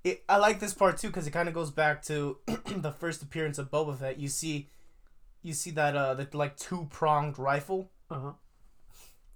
it 0.10 0.24
I 0.30 0.38
like 0.38 0.60
this 0.60 0.74
part 0.74 0.98
too 0.98 1.08
because 1.08 1.28
it 1.28 1.32
kind 1.32 1.48
of 1.48 1.54
goes 1.54 1.72
back 1.72 2.02
to 2.04 2.38
the 2.66 2.92
first 2.92 3.22
appearance 3.24 3.58
of 3.58 3.72
Boba 3.72 3.98
Fett. 3.98 4.20
You 4.20 4.28
see, 4.28 4.70
you 5.42 5.54
see 5.54 5.72
that 5.72 5.96
uh 5.96 6.14
that 6.16 6.34
like 6.36 6.58
two 6.58 6.88
pronged 6.92 7.38
rifle, 7.40 7.90
Uh 8.10 8.20
huh. 8.20 8.32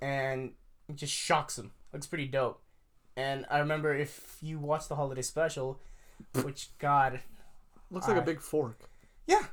and 0.01 0.51
it 0.89 0.95
just 0.95 1.13
shocks 1.13 1.57
him. 1.57 1.71
Looks 1.91 2.07
pretty 2.07 2.27
dope. 2.27 2.61
And 3.15 3.45
I 3.49 3.59
remember 3.59 3.93
if 3.95 4.37
you 4.41 4.59
watch 4.59 4.87
the 4.87 4.95
holiday 4.95 5.21
special, 5.21 5.79
which 6.43 6.69
God, 6.79 7.19
Looks 7.91 8.07
like 8.07 8.17
a 8.17 8.21
big 8.21 8.41
fork. 8.41 8.79
yeah, 9.27 9.45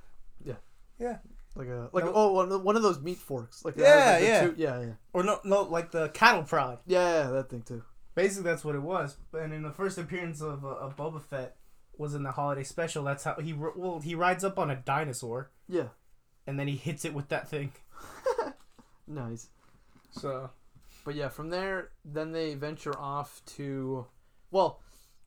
Yeah. 0.44 0.54
yeah. 0.98 1.18
Like 1.56 1.68
a 1.68 1.90
like 1.92 2.04
No. 2.04 2.12
oh 2.14 2.58
one 2.58 2.76
of 2.76 2.82
those 2.82 3.00
meat 3.00 3.18
forks. 3.18 3.64
Like 3.64 3.76
Yeah, 3.76 4.12
like, 4.12 4.20
the 4.20 4.26
yeah. 4.26 4.40
two- 4.46 4.54
yeah, 4.56 4.80
yeah, 4.80 4.92
Or 5.12 5.22
no, 5.22 5.40
no, 5.44 5.62
like 5.62 5.90
the 5.90 6.08
cattle 6.10 6.44
prod. 6.44 6.78
yeah, 6.86 7.24
yeah, 7.24 7.30
that 7.32 7.50
thing 7.50 7.62
too. 7.62 7.82
Basically, 8.22 8.50
that's 8.50 8.64
what 8.64 8.74
it 8.74 8.82
was. 8.82 9.16
And 9.32 9.52
in 9.52 9.62
the 9.62 9.70
first 9.70 9.98
appearance 9.98 10.40
of, 10.40 10.64
uh, 10.64 10.68
of 10.68 10.96
Boba 10.96 11.22
Fett 11.22 11.56
was 11.96 12.14
in 12.14 12.22
the 12.22 12.32
holiday 12.32 12.62
special. 12.64 13.04
That's 13.04 13.24
how 13.24 13.34
he 13.36 13.52
well 13.52 14.00
he 14.00 14.14
rides 14.14 14.44
up 14.44 14.58
on 14.58 14.70
a 14.70 14.76
dinosaur 14.76 15.50
Yeah, 15.68 15.88
and 16.46 16.58
then 16.58 16.66
he 16.68 16.76
hits 16.76 17.04
it 17.04 17.14
with 17.14 17.28
that 17.28 17.48
thing. 17.48 17.72
nice. 19.06 19.48
So 20.12 20.50
But 21.04 21.14
yeah, 21.14 21.28
from 21.28 21.50
there, 21.50 21.90
then 22.04 22.32
they 22.32 22.54
venture 22.54 22.98
off 22.98 23.42
to, 23.56 24.06
well, 24.50 24.80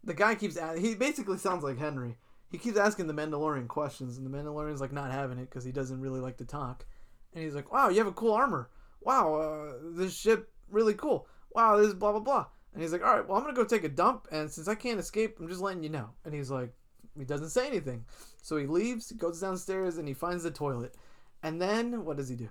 the 0.04 0.14
guy 0.14 0.36
keeps 0.36 0.58
a- 0.58 0.80
he 0.80 0.96
basically 0.96 1.38
sounds 1.38 1.64
like 1.64 1.78
Henry. 1.78 2.18
He 2.52 2.58
keeps 2.58 2.78
asking 2.78 3.08
the 3.08 3.14
Mandalorian 3.14 3.68
questions, 3.68 4.18
and 4.18 4.26
the 4.26 4.36
Mandalorian's 4.38 4.82
like 4.82 4.92
not 4.92 5.12
having 5.12 5.40
it 5.40 5.50
because 5.50 5.64
he 5.64 5.72
doesn't 5.72 6.02
really 6.02 6.20
like 6.20 6.38
to 6.38 6.46
talk. 6.46 6.86
And 7.34 7.44
he's 7.44 7.56
like, 7.56 7.72
"Wow, 7.72 7.90
you 7.90 7.98
have 7.98 8.08
a 8.08 8.12
cool 8.12 8.34
armor. 8.34 8.70
Wow, 9.02 9.34
uh, 9.36 9.74
this 9.96 10.16
ship 10.16 10.52
really 10.70 10.94
cool. 10.94 11.28
Wow, 11.52 11.78
this 11.78 11.88
is 11.88 11.94
blah 11.96 12.12
blah 12.12 12.20
blah." 12.22 12.46
And 12.74 12.82
he's 12.82 12.92
like, 12.92 13.04
"All 13.04 13.16
right, 13.16 13.28
well, 13.28 13.38
I'm 13.38 13.44
gonna 13.44 13.56
go 13.56 13.66
take 13.66 13.84
a 13.84 13.90
dump, 13.90 14.28
and 14.32 14.50
since 14.50 14.68
I 14.68 14.76
can't 14.76 15.00
escape, 15.00 15.38
I'm 15.40 15.48
just 15.48 15.62
letting 15.62 15.84
you 15.84 15.90
know." 15.90 16.10
And 16.26 16.34
he's 16.34 16.50
like, 16.50 16.74
he 17.18 17.26
doesn't 17.26 17.50
say 17.50 17.68
anything, 17.68 18.06
so 18.42 18.58
he 18.58 18.66
leaves, 18.66 19.12
goes 19.12 19.40
downstairs, 19.40 19.98
and 19.98 20.08
he 20.08 20.14
finds 20.14 20.44
the 20.44 20.52
toilet. 20.52 20.96
And 21.44 21.62
then 21.62 22.06
what 22.06 22.18
does 22.18 22.30
he 22.30 22.36
do? 22.36 22.50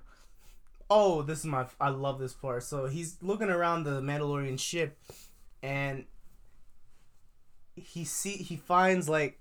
oh, 0.92 1.22
this 1.22 1.40
is 1.40 1.46
my 1.46 1.66
I 1.80 1.88
love 1.88 2.18
this 2.18 2.34
part. 2.34 2.62
So 2.62 2.86
he's 2.86 3.16
looking 3.22 3.48
around 3.48 3.84
the 3.84 4.00
Mandalorian 4.00 4.58
ship, 4.58 4.98
and 5.62 6.04
he 7.74 8.04
see 8.04 8.32
he 8.32 8.56
finds 8.56 9.08
like, 9.08 9.40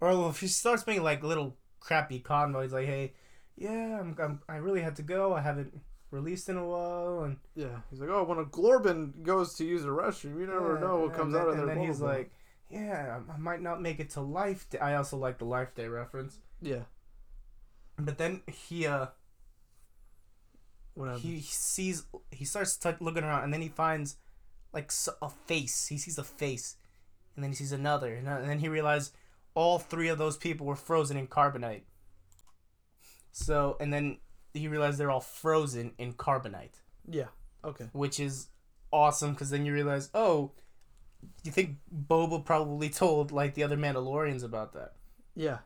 or 0.00 0.10
well, 0.10 0.32
he 0.32 0.46
starts 0.46 0.86
making 0.86 1.02
like 1.02 1.22
little 1.22 1.56
crappy 1.80 2.20
convo. 2.20 2.62
He's 2.62 2.72
like, 2.72 2.86
hey, 2.86 3.14
yeah, 3.56 3.98
I'm, 3.98 4.14
I'm 4.22 4.40
I 4.48 4.56
really 4.56 4.82
had 4.82 4.96
to 4.96 5.02
go. 5.02 5.34
I 5.34 5.40
haven't 5.40 5.80
released 6.10 6.48
in 6.48 6.56
a 6.56 6.66
while, 6.66 7.22
and 7.24 7.36
Yeah, 7.54 7.80
he's 7.90 8.00
like, 8.00 8.08
"Oh, 8.10 8.24
when 8.24 8.38
a 8.38 8.44
Glorbin 8.44 9.22
goes 9.22 9.54
to 9.54 9.64
use 9.64 9.84
a 9.84 9.88
restroom, 9.88 10.38
you 10.40 10.46
never 10.46 10.74
Yeah, 10.74 10.80
know 10.80 11.00
what 11.00 11.14
comes 11.14 11.32
then- 11.32 11.42
out 11.42 11.48
of 11.48 11.54
their. 11.54 11.60
and 11.62 11.68
there." 11.68 11.76
then 11.76 11.84
he's 11.86 11.98
blah, 11.98 12.08
blah." 12.08 12.16
like, 12.16 12.32
"Yeah, 12.70 13.20
I 13.30 13.36
might 13.36 13.60
not 13.60 13.82
make 13.82 14.00
it 14.00 14.10
to 14.10 14.20
Life 14.20 14.68
Day." 14.70 14.78
I 14.78 14.94
also 14.94 15.16
like 15.16 15.38
the 15.38 15.44
Life 15.44 15.74
Day 15.74 15.86
reference. 15.88 16.38
"Yeah, 16.60 16.84
But 17.98 18.16
then 18.18 18.42
he 18.46 18.86
uh 18.86 19.08
whatever." 20.94 21.18
he 21.18 21.40
sees 21.40 22.04
he 22.30 22.44
starts 22.44 22.76
t- 22.76 22.90
looking 23.00 23.24
around 23.24 23.44
and 23.44 23.52
then 23.52 23.60
he 23.62 23.68
finds 23.68 24.16
like 24.72 24.90
a 25.22 25.28
face. 25.30 25.86
He 25.88 25.98
sees 25.98 26.18
a 26.18 26.24
face, 26.24 26.76
and 27.34 27.42
then 27.44 27.50
he 27.50 27.56
sees 27.56 27.72
another, 27.72 28.14
and, 28.14 28.28
and 28.28 28.48
then 28.48 28.58
he 28.60 28.68
realizes 28.68 29.12
all 29.54 29.78
three 29.78 30.08
of 30.08 30.18
those 30.18 30.36
people 30.36 30.66
were 30.66 30.76
frozen 30.76 31.16
in 31.16 31.26
carbonite. 31.26 31.82
So 33.32 33.76
and 33.80 33.92
then 33.92 34.18
he 34.54 34.68
realized 34.68 34.98
they're 34.98 35.10
all 35.10 35.20
frozen 35.20 35.92
in 35.98 36.12
carbonite. 36.14 36.80
yeah, 37.08 37.26
okay, 37.64 37.86
which 37.92 38.18
is 38.20 38.48
awesome 38.92 39.32
because 39.32 39.50
then 39.50 39.66
you 39.66 39.72
realize, 39.72 40.10
oh, 40.14 40.52
you 41.44 41.50
think 41.52 41.76
Boba 42.06 42.44
probably 42.44 42.88
told 43.02 43.32
like 43.32 43.54
the 43.54 43.62
other 43.64 43.76
Mandalorians 43.76 44.42
about 44.44 44.72
that. 44.74 44.92
yeah. 45.34 45.58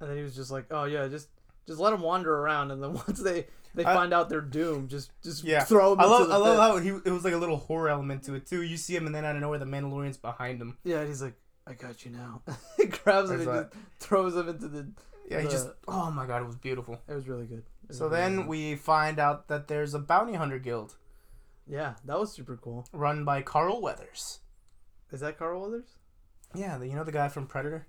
And 0.00 0.10
then 0.10 0.18
he 0.18 0.22
was 0.22 0.34
just 0.36 0.50
like, 0.50 0.66
"Oh 0.70 0.84
yeah, 0.84 1.08
just 1.08 1.28
just 1.66 1.80
let 1.80 1.90
them 1.90 2.02
wander 2.02 2.30
around, 2.38 2.70
and 2.70 2.82
then 2.82 2.92
once 3.06 3.18
they 3.22 3.46
they 3.74 3.82
I- 3.84 3.94
find 3.94 4.12
out 4.12 4.28
they're 4.28 4.42
doomed, 4.42 4.90
just 4.90 5.10
just 5.22 5.42
Yeah. 5.42 5.64
throw 5.64 5.90
them." 5.94 6.00
I 6.00 6.04
into 6.04 6.16
love, 6.18 6.30
I 6.30 6.36
love 6.36 6.56
pit." 6.82 6.92
how 6.92 6.96
he 6.98 7.00
it 7.08 7.12
was 7.12 7.24
like 7.24 7.32
a 7.32 7.38
little 7.38 7.56
horror 7.56 7.88
element 7.88 8.22
to 8.24 8.34
it 8.34 8.46
too. 8.46 8.60
You 8.62 8.76
see 8.76 8.94
him, 8.94 9.06
and 9.06 9.14
then 9.14 9.24
out 9.24 9.36
of 9.36 9.40
nowhere, 9.40 9.58
the 9.58 9.64
Mandalorian's 9.64 10.18
behind 10.18 10.60
him. 10.60 10.76
Yeah, 10.84 10.98
and 10.98 11.08
he's 11.08 11.22
like, 11.22 11.32
"I 11.66 11.72
got 11.72 12.04
you 12.04 12.10
now." 12.10 12.42
he 12.76 12.84
grabs 12.88 13.30
him 13.30 13.40
and 13.40 13.48
just 13.70 13.74
throws 14.00 14.36
him 14.36 14.50
into 14.50 14.68
the. 14.68 14.86
Yeah, 15.30 15.38
he 15.40 15.44
The- 15.46 15.50
just 15.50 15.68
oh 15.88 16.10
my 16.10 16.26
god, 16.26 16.42
it 16.42 16.46
was 16.46 16.56
beautiful. 16.56 17.00
It 17.08 17.14
was 17.14 17.26
really 17.28 17.46
good. 17.46 17.64
Was 17.88 17.98
So 17.98 18.04
really 18.06 18.16
then 18.16 18.36
good. 18.36 18.46
we 18.46 18.76
find 18.76 19.18
out 19.18 19.48
that 19.48 19.68
there's 19.68 19.94
a 19.94 19.98
bounty 19.98 20.34
hunter 20.34 20.58
guild 20.58 20.96
yeah, 21.68 21.94
that 22.04 22.18
was 22.18 22.32
super 22.32 22.56
cool. 22.56 22.86
run 22.92 23.24
by 23.24 23.42
Carl 23.42 23.80
Weathers. 23.80 24.38
Is 25.10 25.20
that 25.20 25.36
Carl 25.38 25.62
Weathers? 25.62 25.88
Yeah, 26.54 26.78
the, 26.78 26.86
you 26.86 26.94
know 26.94 27.02
the 27.04 27.10
guy 27.12 27.28
from 27.28 27.46
Predator 27.48 27.86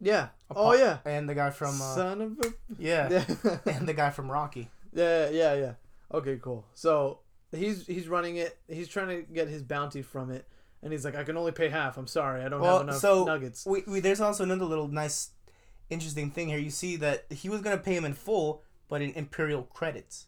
Yeah. 0.00 0.28
Oh 0.54 0.74
yeah. 0.74 0.98
and 1.04 1.28
the 1.28 1.34
guy 1.34 1.50
from 1.50 1.74
uh, 1.80 1.94
Son 1.94 2.20
of 2.20 2.38
a. 2.38 2.52
yeah, 2.78 3.08
Yeah. 3.10 3.58
and 3.66 3.88
the 3.88 3.94
guy 3.94 4.10
from 4.10 4.30
Rocky. 4.30 4.70
Yeah, 4.92 5.28
yeah, 5.30 5.54
yeah. 5.54 5.72
Okay, 6.14 6.38
cool. 6.40 6.64
So 6.74 7.18
he's 7.50 7.84
he's 7.86 8.06
running 8.08 8.36
it. 8.36 8.56
He's 8.68 8.86
trying 8.88 9.08
to 9.08 9.22
get 9.22 9.48
his 9.48 9.62
bounty 9.64 10.02
from 10.02 10.30
it, 10.30 10.46
and 10.82 10.92
he's 10.92 11.04
like, 11.04 11.16
"I 11.16 11.24
can 11.24 11.36
only 11.36 11.50
pay 11.52 11.68
half. 11.68 11.96
I'm 11.98 12.06
sorry, 12.06 12.42
I 12.44 12.48
don't 12.48 12.60
Well, 12.60 12.78
have 12.78 12.86
enough 12.88 12.98
so- 13.00 13.24
nuggets." 13.24 13.66
We, 13.66 13.82
we, 13.88 13.98
there's 14.00 14.20
also 14.20 14.44
another 14.44 14.64
little 14.66 14.86
nice, 14.88 15.30
interesting 15.90 16.30
thing 16.30 16.48
here. 16.48 16.58
You 16.58 16.70
see 16.70 16.96
that 16.96 17.26
he 17.30 17.48
was 17.48 17.60
gonna 17.60 17.78
pay 17.78 17.96
him 17.96 18.04
in 18.04 18.14
full, 18.14 18.62
but 18.88 19.02
in 19.02 19.12
Imperial 19.12 19.62
credits. 19.62 20.26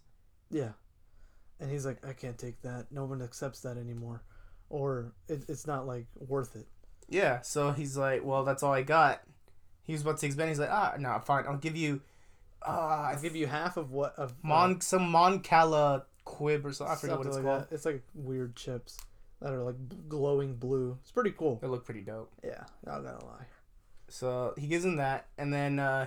Yeah, 0.50 0.72
and 1.60 1.70
he's 1.70 1.84
like, 1.86 2.04
"I 2.06 2.12
can't 2.12 2.38
take 2.38 2.62
that. 2.62 2.86
No 2.90 3.04
one 3.04 3.22
accepts 3.22 3.60
that 3.60 3.76
anymore, 3.76 4.22
or 4.68 5.12
it, 5.28 5.44
it's 5.48 5.66
not 5.66 5.86
like 5.86 6.06
worth 6.16 6.56
it." 6.56 6.66
Yeah. 7.08 7.40
So 7.40 7.72
he's 7.72 7.96
like, 7.96 8.24
well, 8.24 8.44
that's 8.44 8.62
all 8.62 8.72
I 8.72 8.82
got. 8.82 9.22
He 9.84 9.92
was 9.92 10.02
about 10.02 10.18
to 10.18 10.26
his. 10.26 10.36
He's 10.36 10.58
like, 10.58 10.70
ah, 10.70 10.94
no, 10.98 11.18
fine. 11.24 11.46
I'll 11.46 11.56
give 11.56 11.76
you, 11.76 12.02
uh, 12.66 13.10
I'll 13.12 13.20
give 13.20 13.34
you 13.34 13.46
half 13.46 13.76
of 13.76 13.90
what 13.90 14.14
of 14.18 14.30
uh, 14.30 14.34
Mon 14.42 14.80
some 14.80 15.10
Mon 15.10 15.40
Cala 15.40 16.04
quib 16.26 16.64
or 16.64 16.72
something. 16.72 16.92
I 16.92 16.96
forget 16.96 17.18
what 17.18 17.26
it's 17.26 17.36
like 17.36 17.44
called. 17.44 17.62
that. 17.62 17.74
It's 17.74 17.86
like 17.86 18.02
weird 18.14 18.54
chips 18.54 18.98
that 19.40 19.52
are 19.52 19.62
like 19.62 19.76
glowing 20.08 20.56
blue. 20.56 20.98
It's 21.00 21.10
pretty 21.10 21.30
cool. 21.30 21.58
It 21.62 21.68
looked 21.68 21.86
pretty 21.86 22.02
dope. 22.02 22.30
Yeah, 22.44 22.64
not 22.84 23.02
gonna 23.02 23.24
lie. 23.24 23.46
So 24.08 24.54
he 24.56 24.66
gives 24.66 24.84
him 24.84 24.96
that, 24.96 25.26
and 25.36 25.52
then 25.52 25.78
uh, 25.78 26.06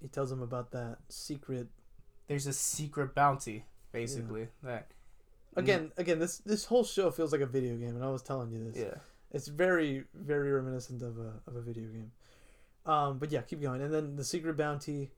He 0.00 0.08
tells 0.08 0.32
him 0.32 0.42
about 0.42 0.70
that 0.72 0.98
secret. 1.08 1.68
there's 2.26 2.46
a 2.46 2.52
secret 2.52 3.14
bounty, 3.14 3.64
basically. 3.92 4.48
That 4.62 4.88
Again, 5.54 5.92
again, 5.98 6.18
this 6.18 6.38
this 6.38 6.64
whole 6.64 6.82
show 6.84 7.10
feels 7.10 7.30
like 7.32 7.42
a 7.42 7.46
video 7.46 7.76
game, 7.76 7.94
and 7.94 8.02
I 8.04 8.08
was 8.10 8.22
telling 8.22 8.50
you 8.52 8.70
this. 8.70 8.76
yeah. 8.82 8.94
It's 9.30 9.48
very, 9.48 10.04
very 10.14 10.50
reminiscent 10.52 11.02
of 11.02 11.18
a 11.18 11.40
of 11.46 11.56
a 11.56 11.60
video 11.60 11.84
game. 11.88 12.12
Um, 12.86 13.18
but 13.18 13.30
yeah, 13.30 13.42
keep 13.42 13.60
going, 13.60 13.80
and 13.82 13.92
then 13.92 14.16
the 14.16 14.24
secret 14.24 14.56
bounty, 14.56 15.10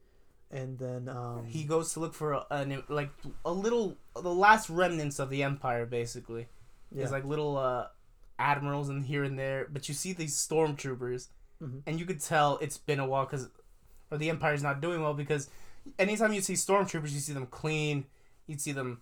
and 0.50 0.76
then 0.78 1.08
um, 1.08 1.46
He 1.46 1.64
goes 1.64 1.92
to 1.94 2.00
look 2.00 2.14
for 2.14 2.32
a, 2.32 2.46
an 2.50 2.82
like 2.88 3.10
a 3.44 3.52
little 3.52 3.96
the 4.20 4.34
last 4.34 4.68
remnants 4.68 5.18
of 5.20 5.30
the 5.30 5.42
empire, 5.44 5.86
basically. 5.86 6.48
yeah, 6.90 6.98
There's 6.98 7.12
like 7.12 7.24
little 7.24 7.56
uh, 7.56 7.86
admirals 8.38 8.88
in 8.88 9.02
here 9.02 9.22
and 9.24 9.38
there, 9.38 9.68
but 9.72 9.88
you 9.88 9.94
see 9.94 10.12
these 10.12 10.34
stormtroopers, 10.36 11.28
Mhm. 11.62 11.82
and 11.86 11.98
you 12.00 12.06
could 12.06 12.20
tell 12.20 12.58
it's 12.58 12.78
been 12.78 12.98
a 13.00 13.06
while 13.06 13.24
because, 13.24 13.48
or 14.10 14.18
the 14.18 14.28
empire's 14.30 14.62
not 14.62 14.80
doing 14.80 15.00
well 15.02 15.14
because, 15.14 15.48
anytime 15.98 16.32
you 16.32 16.40
see 16.40 16.54
stormtroopers, 16.54 17.12
you 17.12 17.20
see 17.20 17.32
them 17.32 17.46
clean, 17.46 18.06
you'd 18.46 18.60
see 18.60 18.72
them 18.72 19.00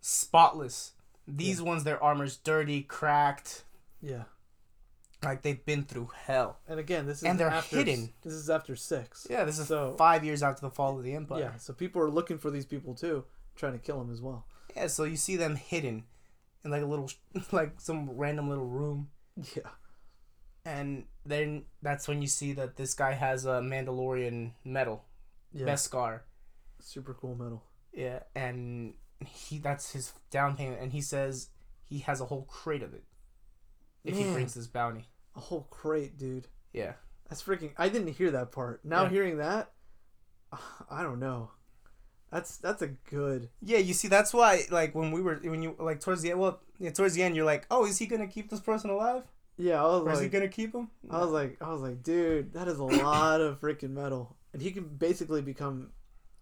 spotless. 0.00 0.92
These 1.26 1.60
ones, 1.60 1.84
their 1.84 2.02
armor's 2.02 2.36
dirty, 2.36 2.82
cracked, 2.82 3.64
yeah, 4.00 4.24
like 5.24 5.42
they've 5.42 5.64
been 5.64 5.84
through 5.84 6.10
hell. 6.14 6.58
and 6.68 6.78
again, 6.78 7.06
this 7.06 7.18
is 7.18 7.24
And 7.24 7.40
they're 7.40 7.48
after, 7.48 7.76
hidden. 7.76 8.12
This 8.22 8.34
is 8.34 8.48
after 8.48 8.76
six. 8.76 9.26
Yeah, 9.28 9.44
this 9.44 9.58
is 9.58 9.66
So- 9.68 9.96
five 9.96 10.24
years 10.24 10.42
after 10.42 10.60
the 10.60 10.70
fall 10.70 10.96
of 10.98 11.02
the 11.04 11.14
empire. 11.14 11.40
Yeah, 11.40 11.56
so 11.56 11.72
people 11.72 12.00
are 12.02 12.10
looking 12.10 12.38
for 12.38 12.50
these 12.50 12.66
people 12.66 12.94
too, 12.94 13.24
trying 13.56 13.72
to 13.72 13.78
kill 13.78 13.98
them 13.98 14.12
as 14.12 14.20
well. 14.20 14.46
Yeah, 14.76 14.86
so 14.88 15.02
you 15.04 15.16
see 15.16 15.36
them 15.36 15.56
hidden 15.56 16.04
in 16.64 16.70
like 16.70 16.82
a 16.82 16.86
little, 16.86 17.10
like 17.52 17.80
some 17.80 18.10
random 18.10 18.48
little 18.48 18.66
room. 18.66 19.10
Yeah, 19.56 19.70
and 20.66 21.04
then 21.24 21.64
that's 21.80 22.06
when 22.08 22.20
you 22.20 22.28
see 22.28 22.52
that 22.54 22.76
this 22.76 22.92
guy 22.92 23.12
has 23.12 23.46
a 23.46 23.60
Mandalorian 23.60 24.52
medal, 24.64 25.04
yeah, 25.52 25.64
Beskar. 25.66 26.20
super 26.80 27.14
cool 27.14 27.34
metal. 27.36 27.62
Yeah, 27.94 28.20
and 28.34 28.94
he 29.24 29.58
that's 29.58 29.92
his 29.92 30.12
down 30.30 30.56
payment, 30.56 30.82
and 30.82 30.92
he 30.92 31.00
says 31.00 31.48
he 31.88 32.00
has 32.00 32.20
a 32.20 32.26
whole 32.26 32.42
crate 32.42 32.82
of 32.82 32.92
it 32.92 33.04
if 34.04 34.16
he 34.18 34.24
brings 34.24 34.54
this 34.54 34.66
bounty. 34.66 35.08
A 35.36 35.40
whole 35.40 35.66
crate, 35.70 36.18
dude. 36.18 36.48
Yeah, 36.72 36.92
That's 37.28 37.42
freaking. 37.42 37.72
I 37.78 37.88
didn't 37.88 38.12
hear 38.14 38.30
that 38.32 38.52
part. 38.52 38.84
Now 38.84 39.04
Yeah. 39.04 39.08
hearing 39.10 39.38
that, 39.38 39.72
I 40.90 41.02
don't 41.02 41.20
know. 41.20 41.50
That's 42.30 42.56
that's 42.58 42.82
a 42.82 42.88
good. 42.88 43.48
yeah. 43.62 43.78
You 43.78 43.94
see, 43.94 44.08
that's 44.08 44.34
why 44.34 44.62
like 44.70 44.94
when 44.94 45.12
we 45.12 45.22
were 45.22 45.36
when 45.36 45.62
you 45.62 45.76
like 45.78 46.00
towards 46.00 46.22
the 46.22 46.30
end, 46.32 46.40
well, 46.40 46.60
yeah, 46.78 46.90
towards 46.90 47.14
the 47.14 47.22
end, 47.22 47.36
you're 47.36 47.44
like, 47.46 47.66
oh, 47.70 47.86
is 47.86 47.98
he 47.98 48.06
gonna 48.06 48.26
keep 48.26 48.50
this 48.50 48.60
person 48.60 48.90
alive? 48.90 49.22
Yeah, 49.58 49.82
I 49.82 49.86
was 49.86 50.02
Or 50.02 50.12
is 50.12 50.20
he 50.20 50.28
gonna 50.28 50.48
keep 50.48 50.74
him? 50.74 50.88
I 51.10 51.20
was 51.20 51.30
like, 51.30 51.56
I 51.62 51.72
was 51.72 51.80
like, 51.80 52.02
dude, 52.02 52.52
that 52.52 52.68
is 52.68 52.78
a 52.78 52.84
lot 53.06 53.40
of 53.40 53.60
freaking 53.60 53.90
metal, 53.90 54.36
and 54.52 54.60
he 54.60 54.70
can 54.70 54.84
basically 54.88 55.40
become 55.42 55.90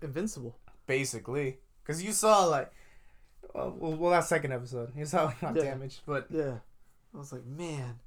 invincible. 0.02 0.58
basically, 0.86 1.58
because 1.82 2.02
you 2.02 2.12
saw 2.12 2.44
like, 2.46 2.72
well, 3.54 3.70
well, 3.96 4.10
that 4.10 4.24
second 4.24 4.52
episode, 4.52 4.92
you 4.96 5.06
saw 5.06 5.32
got 5.40 5.54
Yeah. 5.56 5.62
damaged, 5.62 6.00
but 6.06 6.26
Yeah, 6.30 6.58
I 7.14 7.18
was 7.18 7.32
like, 7.32 7.44
man, 7.46 8.00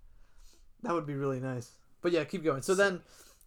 that 0.84 0.94
would 0.94 1.06
be 1.08 1.16
really 1.16 1.40
nice. 1.40 1.72
But 2.02 2.12
yeah, 2.12 2.24
keep 2.26 2.44
going. 2.44 2.62
So 2.62 2.76
then, 2.76 3.02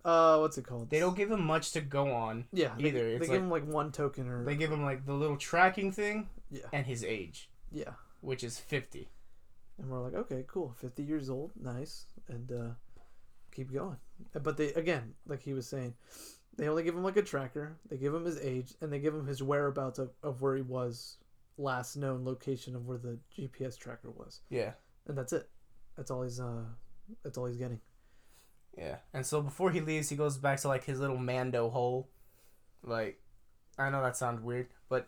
uh, 0.05 0.39
what's 0.39 0.57
it 0.59 0.65
called? 0.67 0.89
they 0.91 0.99
don't 0.99 1.17
give 1.17 1.31
him 1.31 1.45
much 1.45 1.73
to 1.73 1.81
go 1.83 2.11
on. 2.13 2.47
Yeah, 2.53 2.73
either. 2.79 2.99
They 3.05 3.15
It's 3.17 3.21
give 3.27 3.31
like- 3.31 3.39
him 3.41 3.51
like 3.51 3.67
one 3.67 3.93
token 3.93 4.29
or 4.29 4.45
They 4.45 4.57
give 4.57 4.73
him 4.73 4.83
like 4.83 5.05
the 5.05 5.13
little 5.15 5.37
tracking 5.37 5.93
thing 5.93 6.31
yeah, 6.51 6.67
and 6.73 6.87
his 6.87 7.05
age, 7.05 7.51
yeah, 7.71 7.93
which 8.23 8.43
is 8.43 8.59
fifty. 8.59 9.09
And 9.81 9.91
we're 9.91 10.01
like, 10.03 10.15
okay, 10.15 10.45
cool, 10.47 10.75
fifty 10.79 11.03
years 11.03 11.31
old, 11.31 11.53
nice, 11.61 12.07
and 12.29 12.53
uh, 12.53 12.71
keep 13.53 13.73
going. 13.73 13.97
But 14.33 14.57
they 14.57 14.69
again, 14.75 15.15
like 15.27 15.43
he 15.43 15.53
was 15.55 15.67
saying, 15.67 15.95
they 16.57 16.69
only 16.69 16.83
give 16.83 16.95
him 16.95 17.03
like 17.03 17.17
a 17.17 17.23
tracker. 17.23 17.77
They 17.89 17.97
give 17.97 18.15
him 18.15 18.25
his 18.25 18.39
age, 18.41 18.75
and 18.81 18.93
they 18.93 18.99
give 18.99 19.15
him 19.15 19.27
his 19.27 19.43
whereabouts 19.43 19.99
of, 19.99 20.11
of 20.23 20.43
where 20.43 20.57
he 20.57 20.63
was 20.63 21.17
last 21.59 21.97
known 21.97 22.25
location 22.25 22.75
of 22.77 22.87
where 22.87 22.99
the 22.99 23.19
GPS 23.37 23.77
tracker 23.79 24.11
was, 24.11 24.41
Yeah, 24.51 24.73
and 25.07 25.17
that's 25.19 25.33
it. 25.33 25.49
That's 25.97 26.11
all 26.11 26.23
he's 26.23 26.41
uh, 26.41 26.65
that's 27.25 27.37
all 27.39 27.47
he's 27.47 27.57
getting. 27.57 27.81
yeah. 28.79 28.97
And 29.13 29.27
so 29.27 29.43
before 29.43 29.71
he 29.71 29.81
leaves, 29.81 30.09
he 30.09 30.17
goes 30.17 30.39
back 30.39 30.61
to 30.61 30.69
like 30.69 30.85
his 30.85 31.01
little 31.01 31.19
Mando 31.19 31.69
hole. 31.71 32.09
Like, 32.83 33.21
I 33.79 33.91
know 33.91 34.03
that 34.03 34.17
sounds 34.17 34.41
weird, 34.41 34.69
but 34.89 35.07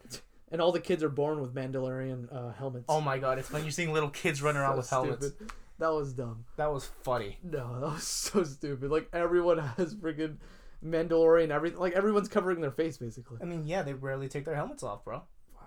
And 0.52 0.60
all 0.60 0.70
the 0.70 0.80
kids 0.80 1.02
are 1.02 1.08
born 1.08 1.40
with 1.40 1.54
Mandalorian 1.54 2.28
uh, 2.30 2.52
helmets. 2.52 2.84
oh 2.88 3.00
my 3.00 3.18
god, 3.18 3.38
it's 3.38 3.50
when 3.50 3.62
you're 3.62 3.70
seeing 3.72 3.92
little 3.92 4.10
kids 4.10 4.40
running 4.42 4.60
around 4.60 4.74
So 4.74 4.76
with 4.76 4.90
helmets. 4.90 5.26
stupid. 5.28 5.50
That 5.78 5.88
was 5.92 6.12
dumb. 6.12 6.44
That 6.56 6.72
was 6.72 6.84
funny. 7.02 7.38
No, 7.42 7.80
that 7.80 7.86
was 7.94 8.04
so 8.06 8.44
stupid. 8.44 8.90
Like 8.90 9.08
everyone 9.12 9.58
has 9.58 9.94
freaking 9.96 10.36
Mandalorian. 10.84 11.50
Everything. 11.50 11.80
Like 11.80 11.94
everyone's 11.94 12.28
covering 12.28 12.60
their 12.60 12.70
face 12.70 12.98
basically. 12.98 13.38
I 13.42 13.46
mean, 13.46 13.64
yeah, 13.66 13.82
they 13.82 13.94
rarely 13.94 14.28
take 14.28 14.44
their 14.44 14.54
helmets 14.54 14.82
off, 14.82 15.04
bro. 15.04 15.22
Wow. 15.54 15.62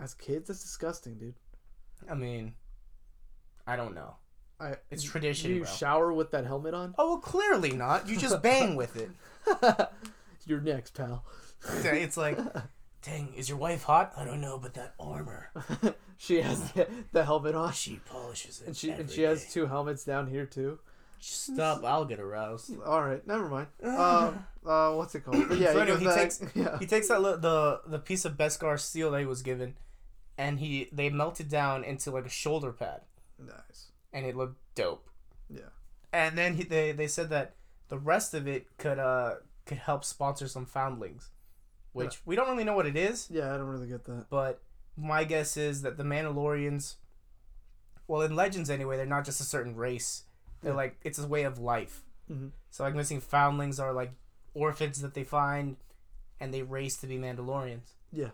As 0.00 0.14
kids, 0.14 0.46
that's 0.48 0.62
disgusting, 0.62 1.18
dude. 1.18 1.34
I 2.08 2.14
mean, 2.14 2.54
I 3.66 3.76
don't 3.76 3.94
know. 3.94 4.14
I. 4.60 4.76
It's 4.90 5.02
do 5.02 5.08
tradition, 5.10 5.50
you 5.50 5.62
bro. 5.62 5.70
shower 5.70 6.12
with 6.12 6.30
that 6.30 6.46
helmet 6.46 6.72
on? 6.74 6.94
Oh 6.96 7.08
well, 7.14 7.18
clearly 7.18 7.72
not. 7.72 8.08
You 8.08 8.16
just 8.16 8.40
bang 8.42 8.76
with 8.76 8.96
it. 8.96 9.10
You're 10.46 10.60
next, 10.60 10.94
pal. 10.94 11.24
It's 11.82 12.16
like, 12.16 12.38
dang, 13.04 13.32
is 13.34 13.48
your 13.48 13.58
wife 13.58 13.82
hot? 13.84 14.12
I 14.16 14.24
don't 14.24 14.40
know, 14.40 14.58
but 14.58 14.74
that 14.74 14.94
armor, 14.98 15.50
she 16.16 16.40
has 16.40 16.72
the, 16.72 16.88
the 17.12 17.24
helmet 17.24 17.54
on, 17.54 17.72
she 17.72 18.00
polishes 18.06 18.60
it. 18.60 18.66
and 18.68 18.76
she 18.76 18.90
and 18.90 19.10
she 19.10 19.22
has 19.22 19.52
two 19.52 19.66
helmets 19.66 20.04
down 20.04 20.26
here 20.28 20.46
too. 20.46 20.78
Stop! 21.20 21.82
I'll 21.84 22.04
get 22.04 22.20
aroused. 22.20 22.70
All 22.86 23.02
right, 23.02 23.26
never 23.26 23.48
mind. 23.48 23.68
Um, 23.84 24.46
uh, 24.66 24.92
what's 24.92 25.14
it 25.14 25.24
called? 25.24 25.48
But 25.48 25.58
yeah, 25.58 25.72
So 25.72 25.76
he, 25.76 25.80
anyway, 25.82 25.98
he 26.00 26.04
back- 26.06 26.16
takes- 26.16 26.42
Yeah. 26.54 26.78
He 26.78 26.86
takes 26.86 27.08
that 27.08 27.22
li- 27.22 27.36
the 27.38 27.80
the 27.86 27.98
piece 27.98 28.24
of 28.24 28.34
Beskar 28.36 28.78
steel 28.80 29.10
that 29.12 29.20
he 29.20 29.26
was 29.26 29.42
given, 29.42 29.76
and 30.38 30.58
he 30.58 30.88
they 30.92 31.10
melted 31.10 31.48
down 31.48 31.84
into 31.84 32.10
like 32.10 32.26
a 32.26 32.30
shoulder 32.30 32.72
pad, 32.72 33.02
Nice. 33.38 33.90
and 34.12 34.24
it 34.26 34.36
looked 34.36 34.56
dope. 34.74 35.08
Yeah. 35.50 35.70
And 36.12 36.36
then 36.38 36.54
he, 36.54 36.62
they 36.64 36.92
they 36.92 37.06
said 37.06 37.28
that 37.30 37.54
the 37.88 37.98
rest 37.98 38.32
of 38.34 38.46
it 38.48 38.66
could 38.78 38.98
uh 38.98 39.34
could 39.66 39.78
help 39.78 40.04
sponsor 40.04 40.46
some 40.48 40.64
foundlings, 40.66 41.30
which 41.94 42.20
we 42.26 42.36
don't 42.36 42.48
really 42.48 42.64
know 42.64 42.74
what 42.74 42.86
it 42.86 42.96
is, 42.96 43.28
Yeah, 43.30 43.54
I 43.54 43.56
don't 43.56 43.68
really 43.68 43.88
get 43.88 44.04
that. 44.04 44.26
but 44.30 44.60
my 44.96 45.24
guess 45.24 45.56
is 45.56 45.82
that 45.82 45.96
the 45.96 46.04
Mandalorians, 46.04 46.96
well, 48.06 48.22
in 48.22 48.36
Legends 48.36 48.68
anyway, 48.70 48.96
they're 48.96 49.06
not 49.06 49.24
just 49.24 49.40
a 49.40 49.44
certain 49.44 49.74
race. 49.74 50.24
They're 50.62 50.72
Yeah. 50.72 50.76
like 50.76 50.96
it's 51.02 51.18
a 51.18 51.26
way 51.26 51.42
of 51.44 51.58
life. 51.58 52.02
Mhm. 52.30 52.52
So 52.70 52.84
like 52.84 52.94
missing 52.94 53.20
foundlings 53.20 53.78
are 53.80 53.92
like 53.92 54.12
orphans 54.54 55.00
that 55.00 55.14
they 55.14 55.24
find, 55.24 55.76
and 56.40 56.52
they 56.52 56.62
race 56.62 56.96
to 56.98 57.06
be 57.06 57.16
Mandalorians. 57.18 57.92
Yeah. 58.12 58.30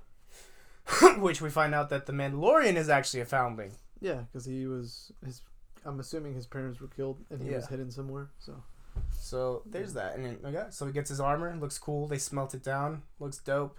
Which 1.18 1.40
we 1.40 1.50
find 1.50 1.74
out 1.74 1.88
that 1.90 2.06
the 2.06 2.12
Mandalorian 2.12 2.76
is 2.76 2.88
actually 2.88 3.20
a 3.20 3.24
foundling. 3.26 3.72
Yeah, 4.00 4.22
because 4.32 4.44
he 4.44 4.66
was 4.66 5.12
his. 5.24 5.42
I'm 5.84 5.98
assuming 6.00 6.34
his 6.34 6.46
parents 6.46 6.80
were 6.80 6.88
killed 6.88 7.18
and 7.30 7.42
he 7.42 7.50
was 7.54 7.66
hidden 7.68 7.90
somewhere. 7.90 8.28
So 8.38 8.62
So 9.20 9.62
there's 9.66 9.94
that, 9.94 10.16
and 10.16 10.24
then 10.24 10.38
oh, 10.44 10.48
okay, 10.48 10.64
so 10.70 10.86
he 10.86 10.92
gets 10.92 11.08
his 11.08 11.20
armor, 11.20 11.54
looks 11.56 11.78
cool. 11.78 12.06
They 12.08 12.18
smelt 12.18 12.54
it 12.54 12.62
down, 12.62 13.02
looks 13.18 13.38
dope. 13.38 13.78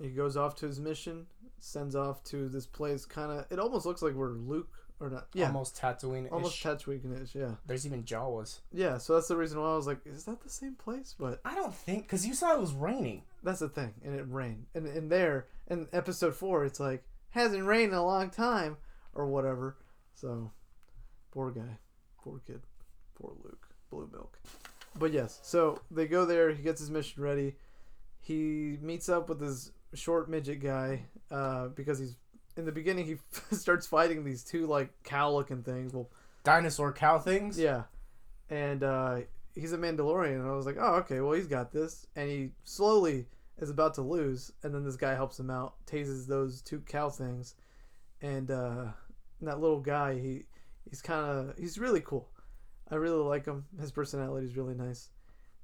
he 0.00 0.08
goes 0.10 0.36
off 0.36 0.54
to 0.56 0.66
his 0.66 0.78
mission, 0.80 1.26
sends 1.58 1.96
off 1.96 2.22
to 2.24 2.48
this 2.48 2.66
place. 2.66 3.04
Kind 3.04 3.32
of, 3.32 3.46
it 3.50 3.58
almost 3.58 3.86
looks 3.86 4.02
like 4.02 4.14
we're 4.14 4.30
Luke 4.30 4.72
or 5.00 5.10
not. 5.10 5.26
Yeah, 5.34 5.46
almost, 5.46 5.82
almost 5.82 6.02
Tatooine. 6.02 6.32
almost 6.32 6.62
Tatooine-ish. 6.62 7.34
Yeah, 7.34 7.54
There's 7.66 7.84
even 7.86 8.04
Jawas. 8.04 8.60
yeah. 8.72 8.98
So 8.98 9.14
that's 9.14 9.28
the 9.28 9.36
reason 9.36 9.60
why 9.60 9.72
I 9.72 9.76
was 9.76 9.86
like, 9.86 10.00
is 10.06 10.24
that 10.24 10.40
the 10.42 10.50
same 10.50 10.74
place? 10.74 11.14
But 11.18 11.40
I 11.44 11.54
don't 11.54 11.74
think 11.74 12.04
because 12.04 12.24
you 12.26 12.34
saw 12.34 12.52
it 12.54 12.60
was 12.60 12.72
raining. 12.72 13.22
that's 13.42 13.60
the 13.60 13.68
thing, 13.68 13.94
and 14.04 14.14
it 14.14 14.24
rained. 14.28 14.66
And 14.74 14.86
in 14.86 15.08
there, 15.08 15.46
in 15.68 15.88
episode 15.92 16.34
four, 16.34 16.64
it's 16.64 16.78
like 16.80 17.02
hasn't 17.30 17.64
rained 17.64 17.92
in 17.92 17.98
a 17.98 18.04
long 18.06 18.30
time 18.30 18.76
or 19.14 19.26
whatever. 19.26 19.76
So 20.14 20.52
poor 21.32 21.50
guy, 21.50 21.78
poor 22.22 22.40
kid, 22.46 22.60
poor 23.14 23.32
Luke, 23.42 23.66
blue 23.90 24.08
milk. 24.12 24.38
But 24.98 25.12
yes, 25.12 25.40
so 25.42 25.80
they 25.90 26.06
go 26.06 26.24
there. 26.24 26.52
He 26.52 26.62
gets 26.62 26.80
his 26.80 26.90
mission 26.90 27.22
ready. 27.22 27.54
He 28.20 28.78
meets 28.80 29.08
up 29.08 29.28
with 29.28 29.40
this 29.40 29.72
short 29.94 30.28
midget 30.28 30.62
guy 30.62 31.04
uh, 31.30 31.68
because 31.68 31.98
he's 31.98 32.16
in 32.56 32.64
the 32.64 32.72
beginning. 32.72 33.06
He 33.06 33.16
starts 33.56 33.86
fighting 33.86 34.24
these 34.24 34.44
two 34.44 34.66
like 34.66 34.90
cow-looking 35.04 35.62
things. 35.62 35.92
Well, 35.92 36.10
Dinosaur 36.44 36.92
cow 36.92 37.18
things. 37.18 37.58
yeah, 37.58 37.84
and 38.50 38.82
uh, 38.82 39.20
he's 39.54 39.72
a 39.72 39.78
Mandalorian, 39.78 40.40
and 40.40 40.48
I 40.48 40.52
was 40.52 40.66
like, 40.66 40.76
oh, 40.78 40.94
okay, 40.96 41.20
well 41.20 41.32
he's 41.32 41.46
got 41.46 41.72
this, 41.72 42.06
and 42.16 42.28
he 42.28 42.50
slowly 42.64 43.26
is 43.58 43.70
about 43.70 43.94
to 43.94 44.02
lose, 44.02 44.52
and 44.62 44.74
then 44.74 44.84
this 44.84 44.96
guy 44.96 45.14
helps 45.14 45.38
him 45.38 45.50
out, 45.50 45.74
tases 45.86 46.26
those 46.26 46.60
two 46.60 46.80
cow 46.80 47.08
things, 47.08 47.54
and 48.20 48.50
uh, 48.50 48.86
that 49.40 49.60
little 49.60 49.80
guy, 49.80 50.18
he 50.18 50.44
he's 50.88 51.02
kind 51.02 51.24
of 51.24 51.58
he's 51.58 51.78
really 51.78 52.00
cool. 52.00 52.28
I 52.92 52.96
really 52.96 53.16
like 53.24 53.46
him. 53.46 53.64
His 53.80 53.90
personality 53.90 54.46
is 54.46 54.56
really 54.56 54.74
nice, 54.74 55.08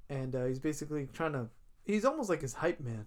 and 0.08 0.34
uh, 0.34 0.46
he's 0.46 0.58
basically 0.58 1.08
trying 1.12 1.34
to. 1.34 1.46
He's 1.84 2.04
almost 2.04 2.28
like 2.30 2.40
his 2.40 2.54
hype 2.54 2.80
man. 2.80 3.06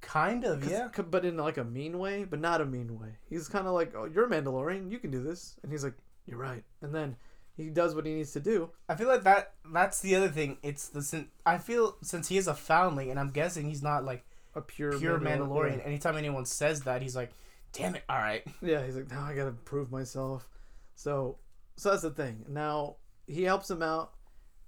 Kind 0.00 0.44
of, 0.44 0.64
yeah. 0.70 0.88
c- 0.94 1.02
but 1.02 1.24
in 1.26 1.36
like 1.36 1.58
a 1.58 1.64
mean 1.64 1.98
way, 1.98 2.24
but 2.24 2.40
not 2.40 2.60
a 2.62 2.64
mean 2.66 2.98
way. 2.98 3.16
He's 3.28 3.48
kind 3.48 3.66
of 3.66 3.74
like, 3.74 3.94
"Oh, 3.94 4.04
you're 4.06 4.24
a 4.26 4.30
Mandalorian. 4.30 4.90
You 4.90 4.98
can 4.98 5.10
do 5.10 5.22
this," 5.22 5.58
and 5.62 5.70
he's 5.70 5.84
like, 5.84 5.94
"You're 6.26 6.38
right." 6.38 6.64
And 6.80 6.94
then 6.94 7.16
he 7.56 7.68
does 7.68 7.94
what 7.94 8.06
he 8.06 8.14
needs 8.14 8.32
to 8.32 8.40
do. 8.40 8.70
I 8.88 8.94
feel 8.94 9.08
like 9.08 9.24
that. 9.24 9.52
That's 9.70 10.00
the 10.00 10.16
other 10.16 10.28
thing. 10.28 10.56
It's 10.62 10.88
the. 10.88 11.02
sin- 11.02 11.28
I 11.44 11.58
feel 11.58 11.96
since 12.02 12.28
he 12.28 12.38
is 12.38 12.48
a 12.48 12.54
foundling, 12.54 13.10
and 13.10 13.20
I'm 13.20 13.30
guessing 13.30 13.68
he's 13.68 13.82
not 13.82 14.04
like 14.04 14.24
A 14.54 14.62
pure 14.62 14.98
pure 14.98 15.18
Mandalor- 15.18 15.48
Mandalorian. 15.48 15.86
Anytime 15.86 16.16
anyone 16.16 16.46
says 16.46 16.80
that, 16.82 17.02
he's 17.02 17.14
like, 17.16 17.32
"Damn 17.72 17.94
it! 17.94 18.02
All 18.08 18.18
right." 18.18 18.42
Yeah, 18.62 18.84
he's 18.84 18.96
like, 18.96 19.10
now 19.10 19.22
I 19.24 19.34
gotta 19.34 19.52
prove 19.52 19.90
myself. 19.92 20.48
So, 20.94 21.36
so 21.76 21.90
that's 21.90 22.02
the 22.02 22.10
thing. 22.10 22.46
Now 22.48 22.96
he 23.30 23.44
helps 23.44 23.70
him 23.70 23.82
out, 23.82 24.12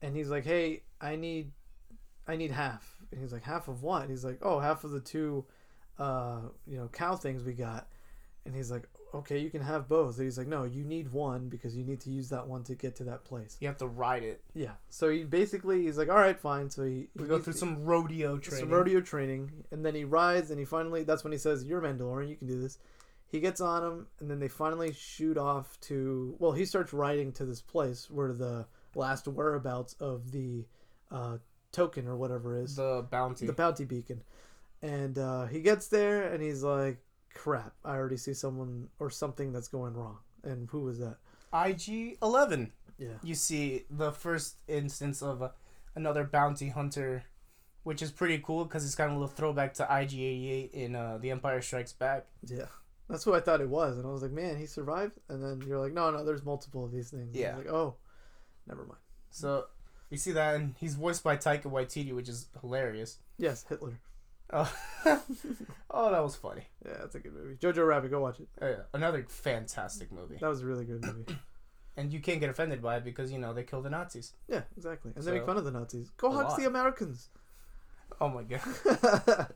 and 0.00 0.16
he's 0.16 0.28
like, 0.28 0.44
hey, 0.44 0.82
I 1.00 1.16
need, 1.16 1.52
I 2.26 2.36
need 2.36 2.50
half. 2.52 2.96
And 3.10 3.20
he's 3.20 3.32
like, 3.32 3.42
half 3.42 3.68
of 3.68 3.82
what? 3.82 4.08
He's 4.08 4.24
like, 4.24 4.38
oh, 4.42 4.58
half 4.60 4.84
of 4.84 4.90
the 4.90 5.00
two, 5.00 5.44
uh, 5.98 6.40
you 6.66 6.76
know, 6.76 6.88
cow 6.88 7.16
things 7.16 7.44
we 7.44 7.52
got. 7.52 7.88
And 8.44 8.56
he's 8.56 8.70
like, 8.72 8.88
okay, 9.14 9.38
you 9.38 9.50
can 9.50 9.62
have 9.62 9.88
both. 9.88 10.16
And 10.16 10.24
he's 10.24 10.36
like, 10.36 10.48
no, 10.48 10.64
you 10.64 10.82
need 10.82 11.12
one 11.12 11.48
because 11.48 11.76
you 11.76 11.84
need 11.84 12.00
to 12.00 12.10
use 12.10 12.28
that 12.30 12.48
one 12.48 12.64
to 12.64 12.74
get 12.74 12.96
to 12.96 13.04
that 13.04 13.24
place. 13.24 13.56
You 13.60 13.68
have 13.68 13.76
to 13.78 13.86
ride 13.86 14.24
it. 14.24 14.42
Yeah. 14.54 14.72
So 14.88 15.10
he 15.10 15.22
basically, 15.22 15.82
he's 15.82 15.96
like, 15.96 16.08
all 16.08 16.16
right, 16.16 16.38
fine. 16.38 16.68
So 16.68 16.82
he, 16.82 17.08
We 17.14 17.24
he 17.24 17.28
go 17.28 17.38
through 17.38 17.52
some 17.52 17.84
rodeo 17.84 18.38
training. 18.38 18.60
some 18.66 18.70
rodeo 18.76 19.00
training, 19.00 19.52
and 19.70 19.84
then 19.84 19.94
he 19.94 20.04
rides, 20.04 20.50
and 20.50 20.58
he 20.58 20.64
finally. 20.64 21.04
That's 21.04 21.22
when 21.22 21.32
he 21.32 21.38
says, 21.38 21.64
"You're 21.64 21.80
Mandalorian. 21.80 22.30
You 22.30 22.36
can 22.36 22.48
do 22.48 22.60
this." 22.60 22.78
He 23.32 23.40
gets 23.40 23.62
on 23.62 23.82
him, 23.82 24.06
and 24.20 24.30
then 24.30 24.38
they 24.40 24.48
finally 24.48 24.92
shoot 24.92 25.38
off 25.38 25.80
to. 25.82 26.36
Well, 26.38 26.52
he 26.52 26.66
starts 26.66 26.92
riding 26.92 27.32
to 27.32 27.46
this 27.46 27.62
place 27.62 28.10
where 28.10 28.34
the 28.34 28.66
last 28.94 29.26
whereabouts 29.26 29.96
of 30.00 30.32
the 30.32 30.66
uh, 31.10 31.38
token 31.72 32.06
or 32.06 32.14
whatever 32.14 32.58
is 32.58 32.76
the 32.76 33.06
bounty. 33.10 33.46
the 33.46 33.54
bounty 33.54 33.86
beacon, 33.86 34.22
and 34.82 35.16
uh, 35.18 35.46
he 35.46 35.60
gets 35.62 35.88
there, 35.88 36.30
and 36.30 36.42
he's 36.42 36.62
like, 36.62 36.98
"Crap! 37.32 37.72
I 37.86 37.96
already 37.96 38.18
see 38.18 38.34
someone 38.34 38.88
or 38.98 39.08
something 39.08 39.50
that's 39.50 39.68
going 39.68 39.94
wrong." 39.94 40.18
And 40.44 40.68
who 40.68 40.80
was 40.80 40.98
that? 40.98 41.16
IG 41.54 42.18
Eleven. 42.22 42.72
Yeah. 42.98 43.14
You 43.22 43.34
see 43.34 43.84
the 43.88 44.12
first 44.12 44.56
instance 44.68 45.22
of 45.22 45.40
a, 45.40 45.52
another 45.94 46.24
bounty 46.24 46.68
hunter, 46.68 47.24
which 47.82 48.02
is 48.02 48.10
pretty 48.10 48.42
cool 48.44 48.64
because 48.66 48.84
it's 48.84 48.94
kind 48.94 49.10
of 49.10 49.16
a 49.16 49.20
little 49.20 49.34
throwback 49.34 49.72
to 49.74 49.84
IG 49.84 50.12
Eighty 50.12 50.50
Eight 50.50 50.70
in 50.74 50.94
uh, 50.94 51.16
The 51.16 51.30
Empire 51.30 51.62
Strikes 51.62 51.94
Back. 51.94 52.26
Yeah. 52.46 52.66
That's 53.08 53.26
what 53.26 53.36
I 53.36 53.40
thought 53.40 53.60
it 53.60 53.68
was, 53.68 53.98
and 53.98 54.06
I 54.06 54.10
was 54.10 54.22
like, 54.22 54.30
"Man, 54.32 54.56
he 54.56 54.66
survived." 54.66 55.18
And 55.28 55.42
then 55.42 55.66
you're 55.66 55.78
like, 55.78 55.92
"No, 55.92 56.10
no, 56.10 56.24
there's 56.24 56.44
multiple 56.44 56.84
of 56.84 56.92
these 56.92 57.10
things." 57.10 57.36
Yeah. 57.36 57.56
like, 57.56 57.68
oh, 57.68 57.96
never 58.66 58.84
mind. 58.84 59.00
So 59.30 59.66
you 60.10 60.16
see 60.16 60.32
that, 60.32 60.54
and 60.54 60.74
he's 60.78 60.94
voiced 60.94 61.22
by 61.22 61.36
Taika 61.36 61.64
Waititi, 61.64 62.14
which 62.14 62.28
is 62.28 62.46
hilarious. 62.60 63.18
Yes, 63.38 63.64
Hitler. 63.68 63.98
Oh, 64.52 64.72
oh, 65.90 66.10
that 66.10 66.22
was 66.22 66.36
funny. 66.36 66.68
Yeah, 66.84 66.98
that's 67.00 67.14
a 67.14 67.20
good 67.20 67.32
movie. 67.32 67.56
Jojo 67.56 67.86
Rabbit, 67.86 68.10
go 68.10 68.20
watch 68.20 68.40
it. 68.40 68.48
Oh, 68.60 68.68
yeah. 68.68 68.82
Another 68.92 69.24
fantastic 69.26 70.12
movie. 70.12 70.36
That 70.40 70.48
was 70.48 70.60
a 70.60 70.66
really 70.66 70.84
good 70.84 71.02
movie. 71.04 71.36
and 71.96 72.12
you 72.12 72.20
can't 72.20 72.40
get 72.40 72.50
offended 72.50 72.82
by 72.82 72.96
it 72.96 73.04
because 73.04 73.32
you 73.32 73.38
know 73.38 73.54
they 73.54 73.62
kill 73.62 73.82
the 73.82 73.90
Nazis. 73.90 74.34
Yeah, 74.48 74.62
exactly. 74.76 75.12
And 75.14 75.24
they 75.24 75.32
make 75.32 75.46
fun 75.46 75.56
of 75.56 75.64
the 75.64 75.70
Nazis. 75.70 76.10
Go 76.16 76.30
hug 76.30 76.48
lot. 76.48 76.58
the 76.58 76.66
Americans. 76.66 77.28
Oh 78.20 78.28
my 78.28 78.42
god. 78.42 78.60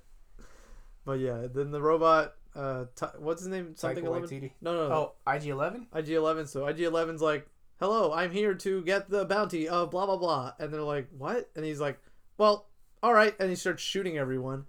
but 1.05 1.19
yeah, 1.19 1.47
then 1.53 1.71
the 1.71 1.83
robot. 1.83 2.35
Uh, 2.57 2.87
t- 2.95 3.07
what's 3.19 3.41
his 3.43 3.49
name? 3.49 3.75
Something 3.77 4.05
Taika 4.05 4.09
11? 4.09 4.29
Waititi. 4.29 4.51
No, 4.63 4.75
no, 4.75 4.89
no. 4.89 4.95
Oh, 4.95 5.33
IG 5.33 5.47
Eleven. 5.49 5.87
IG 5.95 6.11
Eleven. 6.11 6.47
So 6.47 6.67
IG 6.67 6.79
11's 6.79 7.21
like, 7.21 7.47
"Hello, 7.81 8.13
I'm 8.13 8.31
here 8.31 8.55
to 8.55 8.83
get 8.83 9.11
the 9.11 9.25
bounty 9.27 9.69
of 9.69 9.91
blah 9.91 10.07
blah 10.07 10.17
blah," 10.17 10.53
and 10.59 10.73
they're 10.73 10.83
like, 10.83 11.09
"What?" 11.17 11.51
And 11.55 11.65
he's 11.65 11.81
like, 11.81 12.01
"Well, 12.39 12.67
all 13.03 13.13
right," 13.13 13.35
and 13.39 13.51
he 13.51 13.57
starts 13.57 13.83
shooting 13.83 14.17
everyone, 14.17 14.65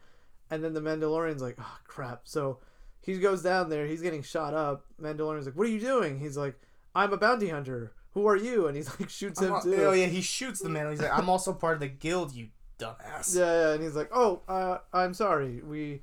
and 0.50 0.64
then 0.64 0.74
the 0.74 0.82
Mandalorian's 0.82 1.42
like, 1.42 1.56
"Oh 1.60 1.78
crap!" 1.86 2.22
So 2.26 2.60
he 3.00 3.18
goes 3.20 3.42
down 3.42 3.70
there. 3.70 3.86
He's 3.86 4.02
getting 4.02 4.22
shot 4.24 4.54
up. 4.54 4.86
Mandalorian's 5.02 5.46
like, 5.46 5.56
"What 5.56 5.68
are 5.68 5.72
you 5.72 5.80
doing?" 5.80 6.20
He's 6.20 6.36
like, 6.36 6.60
"I'm 6.94 7.14
a 7.14 7.18
bounty 7.18 7.48
hunter. 7.50 7.94
Who 8.12 8.28
are 8.28 8.36
you?" 8.36 8.68
And 8.68 8.76
he's 8.76 8.90
like, 9.00 9.10
shoots 9.10 9.42
him 9.42 9.56
too. 9.64 9.76
Oh 9.86 9.94
yeah, 9.94 10.08
he 10.08 10.20
shoots 10.22 10.60
the 10.60 10.70
man. 10.70 10.90
He's 10.90 11.02
like, 11.02 11.18
I'm 11.18 11.30
also 11.30 11.54
part 11.54 11.76
of 11.76 11.80
the 11.80 11.88
guild, 11.88 12.34
you 12.34 12.50
dumbass. 12.80 13.34
Yeah, 13.38 13.46
yeah, 13.46 13.74
and 13.76 13.82
he's 13.84 13.96
like, 13.96 14.10
"Oh, 14.12 14.42
uh, 14.50 14.80
I'm 14.92 15.14
sorry. 15.14 15.62
We 15.62 16.02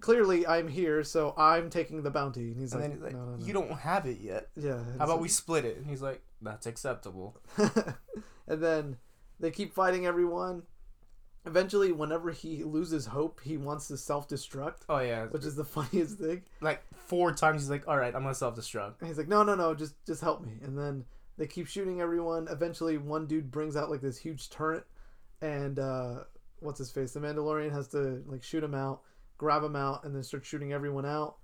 clearly 0.00 0.46
I'm 0.46 0.68
here, 0.68 1.02
so 1.04 1.34
I'm 1.36 1.70
taking 1.70 2.02
the 2.02 2.10
bounty." 2.10 2.50
And 2.52 2.60
he's 2.60 2.72
And 2.72 2.82
like, 2.82 2.92
he's 2.92 3.02
like, 3.02 3.12
"No, 3.14 3.24
no, 3.24 3.36
no." 3.36 3.44
you 3.44 3.52
don't 3.52 3.72
have 3.72 4.06
it 4.06 4.18
yet. 4.20 4.48
Yeah. 4.56 4.78
How 4.98 5.04
about 5.04 5.08
so- 5.16 5.22
we 5.22 5.28
split 5.28 5.64
it? 5.64 5.76
And 5.78 5.86
he's 5.86 6.02
like, 6.02 6.22
that's 6.42 6.66
acceptable. 6.66 7.36
and 8.46 8.62
then 8.62 8.96
they 9.40 9.50
keep 9.50 9.74
fighting 9.74 10.06
everyone. 10.06 10.62
Eventually, 11.46 11.92
whenever 11.92 12.30
he 12.30 12.64
loses 12.64 13.04
hope, 13.04 13.38
he 13.44 13.58
wants 13.58 13.88
to 13.88 13.98
self-destruct, 13.98 14.78
Oh 14.88 15.00
yeah, 15.00 15.26
which 15.26 15.44
is 15.44 15.56
the 15.56 15.64
funniest 15.76 16.18
thing. 16.18 16.42
like 16.62 16.82
four 16.94 17.32
times. 17.32 17.60
He's 17.62 17.68
like, 17.70 17.86
all 17.86 17.98
right, 17.98 18.14
I'm 18.14 18.22
gonna 18.22 18.34
self 18.34 18.56
destruct. 18.56 19.00
And 19.00 19.08
he's 19.08 19.18
like, 19.18 19.28
"No, 19.28 19.42
no, 19.42 19.54
no, 19.54 19.74
just 19.74 19.94
just 20.06 20.22
help 20.22 20.42
me." 20.42 20.52
And 20.62 20.78
then 20.78 21.04
they 21.36 21.46
keep 21.46 21.66
shooting 21.66 22.00
everyone. 22.00 22.48
Eventually, 22.50 22.96
one 22.96 23.26
dude 23.26 23.50
brings 23.50 23.76
out 23.76 23.90
like 23.90 24.00
this 24.00 24.16
huge 24.16 24.48
turret, 24.48 24.86
and 25.42 25.78
uh, 25.78 26.20
what's 26.60 26.78
his 26.78 26.90
face? 26.90 27.12
The 27.12 27.20
Mandalorian 27.20 27.72
has 27.72 27.88
to 27.88 28.22
like 28.26 28.42
shoot 28.42 28.64
him 28.64 28.74
out, 28.74 29.02
grab 29.44 29.62
him 29.62 29.76
out, 29.76 30.04
and 30.04 30.16
then 30.16 30.22
start 30.22 30.42
shooting 30.46 30.72
everyone 30.72 31.04
out. 31.04 31.36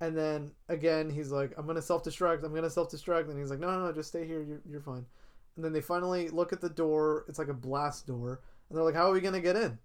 And 0.00 0.16
then 0.16 0.52
again, 0.70 1.10
he's 1.10 1.30
like, 1.30 1.52
"I'm 1.58 1.66
gonna 1.66 1.82
self 1.82 2.02
destruct. 2.02 2.42
I'm 2.42 2.54
gonna 2.54 2.70
self 2.70 2.90
destruct." 2.90 3.28
And 3.28 3.38
he's 3.38 3.50
like, 3.50 3.60
"No, 3.60 3.70
no, 3.70 3.84
no, 3.84 3.92
just 3.92 4.08
stay 4.08 4.26
here. 4.26 4.42
You're 4.42 4.62
you're 4.68 4.80
fine." 4.80 5.04
And 5.56 5.62
then 5.62 5.74
they 5.74 5.82
finally 5.82 6.30
look 6.30 6.54
at 6.54 6.62
the 6.62 6.70
door. 6.70 7.26
It's 7.28 7.38
like 7.38 7.48
a 7.48 7.54
blast 7.54 8.06
door, 8.06 8.40
and 8.68 8.76
they're 8.76 8.84
like, 8.84 8.94
"How 8.94 9.10
are 9.10 9.12
we 9.12 9.20
gonna 9.20 9.40
get 9.40 9.54
in?" 9.54 9.78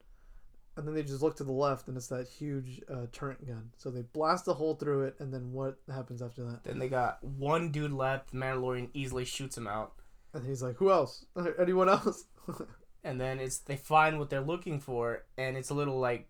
And 0.78 0.88
then 0.88 0.96
they 0.96 1.04
just 1.04 1.22
look 1.22 1.36
to 1.38 1.44
the 1.44 1.52
left, 1.52 1.90
and 1.90 1.98
it's 1.98 2.08
that 2.08 2.30
huge 2.30 2.82
uh, 2.90 3.08
turret 3.12 3.46
gun. 3.46 3.72
So 3.78 3.90
they 3.92 4.04
blast 4.04 4.48
a 4.48 4.54
hole 4.54 4.76
through 4.76 5.08
it, 5.08 5.16
and 5.20 5.34
then 5.34 5.52
what 5.52 5.78
happens 5.92 6.22
after 6.22 6.44
that? 6.46 6.64
Then 6.64 6.80
they 6.80 6.88
got 6.88 7.22
one 7.22 7.72
dude 7.72 7.92
left. 7.92 8.32
The 8.32 8.38
Mandalorian 8.38 8.90
easily 8.94 9.26
shoots 9.26 9.58
him 9.58 9.68
out. 9.68 9.94
And 10.34 10.46
he's 10.46 10.64
like, 10.64 10.78
"Who 10.78 10.90
else? 10.90 11.26
Anyone 11.60 11.90
else?" 11.90 12.24
And 13.04 13.22
then 13.22 13.40
it's 13.40 13.60
they 13.60 13.78
find 13.78 14.20
what 14.20 14.30
they're 14.30 14.42
looking 14.42 14.80
for, 14.80 15.26
and 15.38 15.56
it's 15.58 15.70
a 15.70 15.74
little 15.74 16.00
like. 16.00 16.28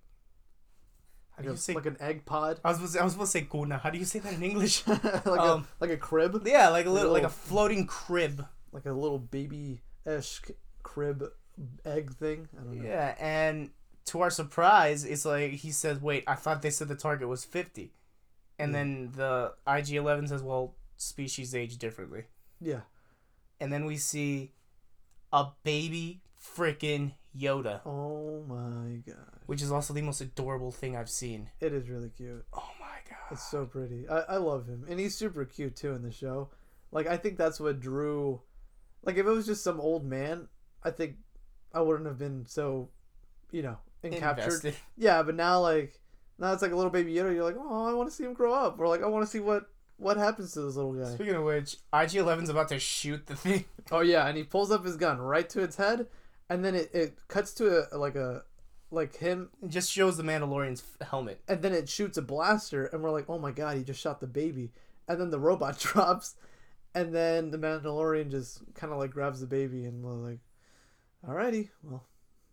How 1.38 1.44
do 1.44 1.50
like, 1.50 1.54
you 1.56 1.58
say? 1.62 1.74
like 1.76 1.86
an 1.86 1.98
egg 2.00 2.26
pod, 2.26 2.60
I 2.66 2.70
was 2.70 2.78
supposed 2.78 2.94
to, 2.96 3.00
I 3.00 3.04
was 3.04 3.14
supposed 3.14 3.32
to 3.32 3.38
say 3.40 3.46
kuna. 3.50 3.78
How 3.78 3.90
do 3.92 4.00
you 4.00 4.06
say 4.06 4.20
that 4.20 4.34
in 4.34 4.44
English? 4.44 4.86
like 4.88 5.28
Um, 5.28 5.62
a 5.62 5.66
like 5.80 5.92
a 5.92 5.98
crib, 5.98 6.42
yeah, 6.46 6.70
like 6.70 6.86
a 6.88 6.90
little 6.90 7.12
like 7.14 7.24
a 7.24 7.30
floating 7.30 7.86
crib. 7.86 8.46
like 8.72 8.86
a 8.86 8.92
little 8.92 9.20
baby 9.20 9.82
ish 10.06 10.42
crib 10.84 11.24
egg 11.86 12.12
thing. 12.16 12.48
I 12.60 12.64
don't 12.64 12.78
know. 12.82 12.84
Yeah, 12.84 13.16
and 13.20 13.70
to 14.06 14.22
our 14.22 14.30
surprise, 14.32 15.04
it's 15.06 15.26
like 15.26 15.52
he 15.52 15.72
says, 15.72 16.02
"Wait, 16.02 16.24
I 16.28 16.36
thought 16.36 16.62
they 16.64 16.70
said 16.72 16.88
the 16.88 16.96
target 16.96 17.28
was 17.28 17.46
50. 17.46 17.94
And 18.60 18.72
Yeah. 18.72 18.78
then 18.80 19.12
the 19.16 19.54
IG-11 19.68 20.30
says, 20.30 20.42
"Well, 20.42 20.74
species 20.96 21.54
age 21.54 21.78
differently." 21.78 22.24
Yeah. 22.60 22.82
And 23.60 23.72
then 23.72 23.86
we 23.86 23.98
see 23.98 24.54
a 25.32 25.48
baby 25.64 26.22
freaking 26.42 27.14
Yoda, 27.38 27.82
Oh 27.86 28.44
my 28.48 28.98
god, 29.06 29.40
which 29.46 29.62
is 29.62 29.72
also 29.72 29.94
the 29.94 30.02
most 30.02 30.22
adorable 30.22 30.72
thing 30.72 30.96
I've 30.96 31.10
seen. 31.10 31.50
it 31.60 31.74
is 31.74 31.90
really 31.90 32.10
cute. 32.10 32.46
Oh 32.54 32.70
my 32.80 32.98
god. 33.10 33.18
It's 33.32 33.50
so 33.50 33.66
pretty. 33.66 34.08
I 34.10 34.20
I 34.22 34.38
love 34.38 34.68
him, 34.68 34.86
and 34.90 35.00
he's 35.00 35.16
super 35.16 35.46
cute 35.46 35.76
too 35.76 35.94
in 35.94 36.02
the 36.04 36.12
show. 36.12 36.50
Like 36.92 37.08
I 37.08 37.18
think 37.18 37.38
that's 37.38 37.60
what 37.60 37.80
drew. 37.80 38.42
Like 39.04 39.18
if 39.18 39.26
it 39.26 39.30
was 39.30 39.46
just 39.46 39.64
some 39.64 39.80
old 39.80 40.06
man, 40.06 40.48
I 40.84 40.92
think 40.92 41.16
I 41.74 41.82
wouldn't 41.82 42.08
have 42.08 42.18
been 42.18 42.46
so, 42.46 42.90
you 43.52 43.62
know, 43.62 43.78
encaptured. 44.04 44.74
Yeah, 44.98 45.22
but 45.24 45.36
now 45.36 45.60
like 45.62 46.00
now 46.40 46.54
it's 46.54 46.62
like 46.62 46.72
a 46.72 46.76
little 46.76 46.92
baby 46.92 47.14
Yoda. 47.14 47.34
You're 47.34 47.44
like, 47.44 47.58
oh, 47.60 47.86
I 47.88 47.94
want 47.94 48.10
to 48.10 48.16
see 48.16 48.24
him 48.24 48.34
grow 48.34 48.54
up, 48.54 48.80
or 48.80 48.88
like 48.88 49.04
I 49.04 49.08
want 49.08 49.26
to 49.26 49.30
see 49.32 49.40
what 49.40 49.66
what 49.98 50.16
happens 50.18 50.52
to 50.54 50.62
this 50.62 50.76
little 50.76 50.94
guy. 50.94 51.14
Speaking 51.14 51.34
of 51.36 51.44
which, 51.44 51.78
IG-11's 51.92 52.50
about 52.50 52.70
to 52.70 52.80
shoot 52.80 53.26
the 53.28 53.36
thing. 53.36 53.66
Oh 53.92 54.02
yeah, 54.02 54.28
and 54.28 54.38
he 54.38 54.44
pulls 54.44 54.72
up 54.72 54.86
his 54.86 54.96
gun 54.98 55.18
right 55.20 55.48
to 55.50 55.62
its 55.62 55.76
head, 55.78 56.08
and 56.50 56.64
then 56.64 56.76
it, 56.76 56.90
it 56.94 57.18
cuts 57.28 57.54
to 57.56 57.86
a 57.94 57.98
like 57.98 58.16
a 58.16 58.44
like 58.90 59.18
him, 59.18 59.50
It 59.62 59.70
just 59.70 59.92
shows 59.92 60.16
the 60.18 60.24
Mandalorian's 60.24 60.82
f- 61.02 61.08
helmet. 61.10 61.42
and 61.48 61.62
then 61.62 61.74
it 61.74 61.90
shoots 61.90 62.18
a 62.18 62.22
blaster, 62.22 62.86
and 62.86 63.04
we're 63.04 63.12
like, 63.12 63.26
oh 63.30 63.38
my 63.40 63.52
god, 63.52 63.76
he 63.78 63.84
just 63.84 64.00
shot 64.00 64.22
the 64.22 64.28
baby, 64.28 64.72
and 65.08 65.20
then 65.20 65.30
the 65.30 65.40
robot 65.40 65.78
drops, 65.80 66.36
and 66.96 67.14
then 67.14 67.52
the 67.52 67.58
Mandalorian 67.58 68.32
just 68.32 68.62
kind 68.76 68.94
of 68.94 69.00
like 69.00 69.12
grabs 69.12 69.42
the 69.42 69.46
baby, 69.48 69.84
and 69.86 70.04
we're 70.04 70.14
like, 70.14 70.40
alrighty, 71.28 71.70
well, 71.84 72.06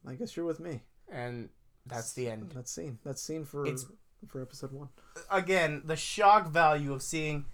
I 0.07 0.15
guess 0.15 0.37
you're 0.37 0.47
with 0.47 0.59
me. 0.61 0.81
And 1.11 1.51
that's 1.87 2.15
the 2.15 2.29
end. 2.31 2.51
That's 2.55 2.73
scene. 2.73 2.99
That's 3.05 3.23
scene 3.23 3.45
for 3.45 3.65
It's- 3.67 3.87
for 4.27 4.41
episode 4.41 4.73
one. 4.73 4.89
again 5.31 5.83
the 5.85 5.97
shock 5.97 6.49
value 6.49 6.95
of 6.95 7.03
seeing 7.03 7.45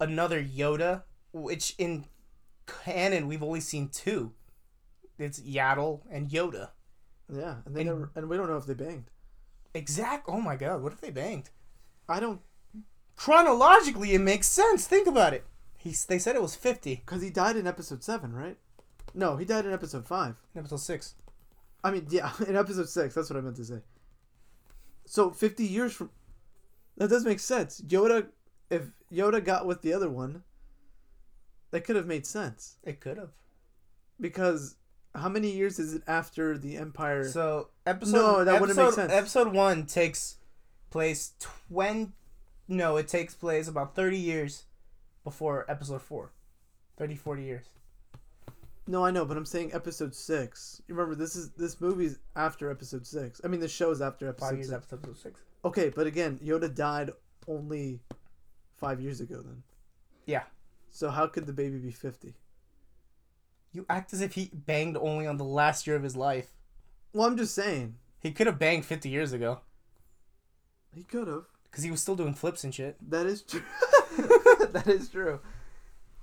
another 0.00 0.42
Yoda, 0.42 1.04
which 1.32 1.72
in 1.78 2.06
canon 2.66 3.28
we've 3.28 3.44
only 3.44 3.60
seen 3.60 3.88
two. 3.88 4.32
It's 5.18 5.40
Yaddle 5.40 6.00
and 6.10 6.28
Yoda. 6.28 6.70
Yeah, 7.32 7.56
and 7.64 7.74
they 7.74 7.80
And- 7.80 7.88
never, 7.90 8.10
and 8.14 8.28
we 8.28 8.36
don't 8.36 8.48
know 8.48 8.56
if 8.56 8.66
they 8.66 8.74
banged. 8.74 9.10
Exact. 9.74 10.24
Oh 10.28 10.40
my 10.40 10.56
god, 10.56 10.82
what 10.82 10.92
if 10.92 11.00
they 11.00 11.10
banged? 11.10 11.50
I 12.08 12.20
don't, 12.20 12.40
Chronologically, 13.16 14.12
it 14.14 14.20
makes 14.20 14.48
sense. 14.48 14.86
Think 14.86 15.06
about 15.06 15.32
it. 15.34 15.44
He's, 15.76 16.04
they 16.04 16.18
said 16.18 16.34
it 16.36 16.42
was 16.42 16.54
50 16.56 16.96
because 16.96 17.22
he 17.22 17.30
died 17.30 17.56
in 17.56 17.66
episode 17.66 18.02
seven, 18.02 18.32
right? 18.32 18.56
No, 19.14 19.36
he 19.36 19.44
died 19.44 19.66
in 19.66 19.72
episode 19.72 20.06
five. 20.06 20.34
in 20.54 20.58
episode 20.60 20.80
6. 20.80 21.14
I 21.84 21.90
mean, 21.90 22.06
yeah, 22.10 22.32
in 22.48 22.56
episode 22.56 22.88
six. 22.88 23.14
That's 23.14 23.30
what 23.30 23.36
I 23.38 23.42
meant 23.42 23.56
to 23.56 23.64
say. 23.64 23.82
So 25.06 25.30
fifty 25.30 25.64
years 25.66 25.92
from 25.92 26.10
that 26.96 27.08
does 27.10 27.24
make 27.24 27.38
sense. 27.40 27.80
Yoda, 27.82 28.28
if 28.70 28.84
Yoda 29.12 29.44
got 29.44 29.66
with 29.66 29.82
the 29.82 29.92
other 29.92 30.08
one, 30.08 30.42
that 31.70 31.84
could 31.84 31.96
have 31.96 32.06
made 32.06 32.24
sense 32.26 32.76
It 32.82 33.00
could 33.00 33.18
have. 33.18 33.30
because 34.18 34.76
how 35.14 35.28
many 35.28 35.50
years 35.50 35.78
is 35.78 35.94
it 35.94 36.02
after 36.06 36.58
the 36.58 36.76
Empire? 36.76 37.24
So, 37.28 37.68
episode. 37.86 38.12
No, 38.16 38.44
that 38.44 38.60
wouldn't 38.60 38.78
make 38.78 38.92
sense. 38.92 39.12
Episode 39.12 39.52
1 39.52 39.86
takes 39.86 40.36
place 40.90 41.32
20. 41.70 42.12
No, 42.68 42.96
it 42.96 43.08
takes 43.08 43.34
place 43.34 43.68
about 43.68 43.94
30 43.94 44.16
years 44.18 44.64
before 45.22 45.64
episode 45.70 46.02
4. 46.02 46.32
30, 46.96 47.14
40 47.16 47.42
years. 47.42 47.66
no, 48.86 49.04
I 49.04 49.10
know, 49.10 49.24
but 49.24 49.36
I'm 49.36 49.44
saying 49.46 49.72
episode 49.74 50.14
six. 50.14 50.80
You 50.86 50.94
remember 50.94 51.14
this 51.16 51.34
is 51.36 51.50
this 51.52 51.80
movie's 51.80 52.18
after 52.36 52.70
episode 52.70 53.06
six. 53.06 53.40
I 53.44 53.48
mean, 53.48 53.60
the 53.60 53.68
show's 53.68 54.00
after 54.00 54.28
episode 54.28 54.46
Five 54.46 54.56
years 54.56 54.68
six. 54.68 54.76
after 54.76 54.96
episode 54.96 55.16
6. 55.18 55.40
Okay, 55.64 55.88
but 55.88 56.06
again, 56.06 56.38
Yoda 56.44 56.72
died 56.72 57.10
only 57.48 58.00
five 58.76 59.00
years 59.00 59.20
ago. 59.20 59.36
Then. 59.42 59.62
Yeah. 60.26 60.42
So 60.90 61.10
how 61.10 61.26
could 61.26 61.46
the 61.46 61.52
baby 61.52 61.78
be 61.78 61.90
fifty? 61.90 62.34
You 63.74 63.84
act 63.90 64.14
as 64.14 64.20
if 64.22 64.34
he 64.34 64.50
banged 64.54 64.96
only 64.96 65.26
on 65.26 65.36
the 65.36 65.44
last 65.44 65.86
year 65.86 65.96
of 65.96 66.02
his 66.02 66.16
life. 66.16 66.54
Well, 67.12 67.26
I'm 67.26 67.36
just 67.36 67.54
saying 67.54 67.96
He 68.20 68.30
could 68.30 68.46
have 68.46 68.58
banged 68.58 68.86
50 68.86 69.08
years 69.10 69.32
ago 69.34 69.60
he 70.94 71.02
could 71.02 71.26
have. 71.28 71.44
because 71.64 71.84
he 71.84 71.90
was 71.90 72.00
still 72.00 72.16
doing 72.16 72.34
flips 72.34 72.64
and 72.64 72.74
shit. 72.74 72.96
That 73.10 73.26
is 73.26 73.42
true. 73.42 73.62
that 74.70 74.86
is 74.86 75.08
true. 75.08 75.40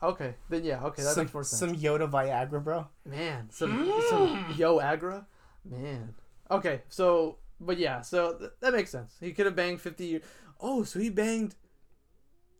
Okay, 0.01 0.35
then 0.49 0.63
yeah, 0.63 0.83
okay, 0.85 1.03
that 1.03 1.13
some, 1.13 1.25
makes 1.25 1.33
more 1.33 1.43
sense. 1.43 1.59
some 1.59 1.75
Yoda 1.75 2.09
Viagra, 2.09 2.63
bro. 2.63 2.87
Man, 3.05 3.49
some 3.51 3.85
mm. 3.85 4.09
some 4.09 4.55
yo 4.57 4.79
agra, 4.79 5.27
man. 5.63 6.15
Okay, 6.49 6.81
so 6.89 7.37
but 7.59 7.77
yeah, 7.77 8.01
so 8.01 8.33
th- 8.33 8.51
that 8.61 8.73
makes 8.73 8.89
sense. 8.89 9.15
He 9.19 9.31
could 9.31 9.45
have 9.45 9.55
banged 9.55 9.79
fifty 9.79 10.05
years. 10.05 10.23
Oh, 10.59 10.83
so 10.83 10.99
he 10.99 11.09
banged 11.09 11.55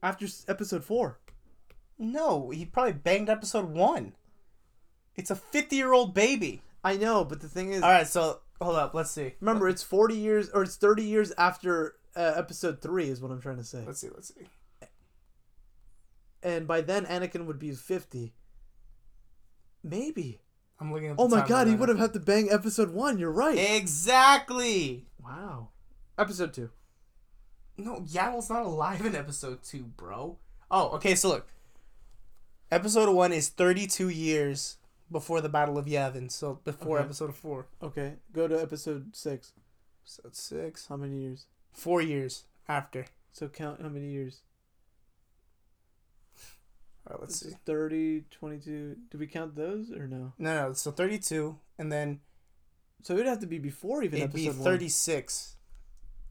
after 0.04 0.25
s- 0.25 0.45
episode 0.47 0.84
four. 0.84 1.19
No, 1.97 2.51
he 2.51 2.65
probably 2.65 2.93
banged 2.93 3.30
episode 3.30 3.71
one. 3.71 4.13
It's 5.15 5.32
a 5.32 5.36
50 5.36 5.76
year 5.76 5.93
old 5.93 6.13
baby. 6.13 6.62
I 6.84 6.97
know, 6.97 7.24
but 7.24 7.41
the 7.41 7.47
thing 7.47 7.71
is, 7.71 7.84
All 7.84 7.89
right, 7.89 8.08
so 8.08 8.39
hold 8.62 8.76
up. 8.76 8.93
Let's 8.93 9.12
see. 9.12 9.34
remember, 9.39 9.69
it's 9.69 9.84
forty 9.84 10.15
years 10.15 10.50
or 10.50 10.63
it's 10.63 10.78
thirty 10.78 11.04
years 11.04 11.32
after 11.38 11.95
uh, 12.15 12.34
episode 12.36 12.82
three, 12.82 13.08
is 13.10 13.21
what 13.21 13.32
I'm 13.32 13.41
trying 13.41 13.58
to 13.58 13.63
say. 13.63 13.84
Let's 13.86 14.00
see. 14.00 14.10
Let's 14.10 14.34
see. 14.34 14.47
And 16.41 16.67
by 16.67 16.82
then, 16.82 17.06
Anakin 17.06 17.45
would 17.45 17.60
be 17.60 17.71
fifty. 17.74 18.34
Maybe. 19.84 20.41
I'm 20.80 20.91
looking 20.91 21.10
at. 21.10 21.15
Oh 21.19 21.28
my 21.28 21.45
god, 21.45 21.67
he 21.67 21.76
would 21.76 21.89
have 21.89 22.00
had 22.00 22.13
to 22.13 22.19
bang 22.19 22.50
episode 22.50 22.89
one. 22.91 23.19
You're 23.19 23.32
right. 23.32 23.58
Exactly. 23.58 25.06
Wow. 25.24 25.69
Episode 26.17 26.54
two. 26.54 26.71
No, 27.78 27.97
Yaddle's 28.02 28.50
not 28.50 28.65
alive 28.65 29.06
in 29.06 29.15
episode 29.15 29.62
two, 29.63 29.84
bro. 29.97 30.38
Oh, 30.71 30.89
okay. 30.95 31.13
So 31.13 31.30
look, 31.30 31.47
Episode 32.71 33.13
one 33.13 33.34
is 33.34 33.50
32 33.50 34.08
years 34.08 34.78
before 35.12 35.41
the 35.41 35.50
Battle 35.50 35.78
of 35.78 35.86
Yavin, 35.86 36.32
so 36.32 36.60
before 36.63 36.97
Okay. 36.97 37.06
episode 37.06 37.36
four. 37.36 37.67
Okay, 37.82 38.15
go 38.34 38.47
to 38.47 38.60
episode 38.62 39.15
six. 39.15 39.54
So 40.04 40.21
it's 40.26 40.41
six. 40.41 40.88
How 40.88 40.95
many 40.97 41.19
years? 41.21 41.45
Four 41.71 42.02
years 42.02 42.45
after. 42.67 43.06
So 43.32 43.47
count 43.47 43.82
how 43.82 43.89
many 43.89 44.10
years. 44.12 44.41
All 47.08 47.13
right, 47.13 47.21
let's 47.21 47.39
This 47.39 47.50
see. 47.50 47.56
is 47.56 47.62
30, 47.65 48.26
22. 48.32 48.95
Do 49.10 49.17
we 49.17 49.26
count 49.28 49.56
those 49.56 49.91
or 49.91 50.08
no? 50.08 50.34
No, 50.38 50.67
no. 50.67 50.74
So 50.74 50.91
32, 50.91 51.58
and 51.80 51.91
then 51.91 52.21
So 53.04 53.13
it'd 53.13 53.26
have 53.26 53.39
to 53.39 53.47
be 53.47 53.58
before 53.58 54.04
even 54.04 54.19
it'd 54.19 54.34
be 54.34 54.47
episode 54.47 54.63
36. 54.63 55.56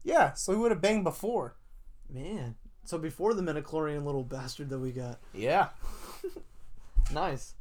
Yeah, 0.03 0.33
so 0.33 0.53
we 0.53 0.57
would 0.59 0.71
have 0.71 0.81
banged 0.81 1.03
before. 1.03 1.55
Man. 2.09 2.55
So 2.85 2.97
before 2.97 3.33
the 3.33 3.41
Midi-chlorian 3.43 4.03
little 4.05 4.23
bastard 4.23 4.69
that 4.69 4.79
we 4.79 4.91
got. 4.91 5.19
Yeah. 5.33 5.69
Nice. 7.11 7.55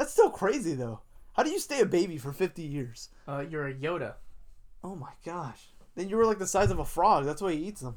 That's 0.00 0.12
still 0.12 0.30
crazy 0.30 0.72
though. 0.72 1.00
How 1.34 1.42
do 1.42 1.50
you 1.50 1.58
stay 1.58 1.82
a 1.82 1.84
baby 1.84 2.16
for 2.16 2.32
50 2.32 2.62
years? 2.62 3.10
Uh, 3.28 3.44
you're 3.46 3.68
a 3.68 3.74
Yoda. 3.74 4.14
Oh 4.82 4.96
my 4.96 5.10
gosh. 5.26 5.68
Then 5.94 6.08
you 6.08 6.16
were 6.16 6.24
like 6.24 6.38
the 6.38 6.46
size 6.46 6.70
of 6.70 6.78
a 6.78 6.86
frog. 6.86 7.26
That's 7.26 7.42
why 7.42 7.52
he 7.52 7.66
eats 7.66 7.82
them. 7.82 7.94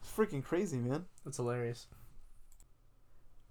It's 0.00 0.10
freaking 0.10 0.42
crazy, 0.42 0.78
man. 0.78 1.04
That's 1.24 1.36
hilarious. 1.36 1.86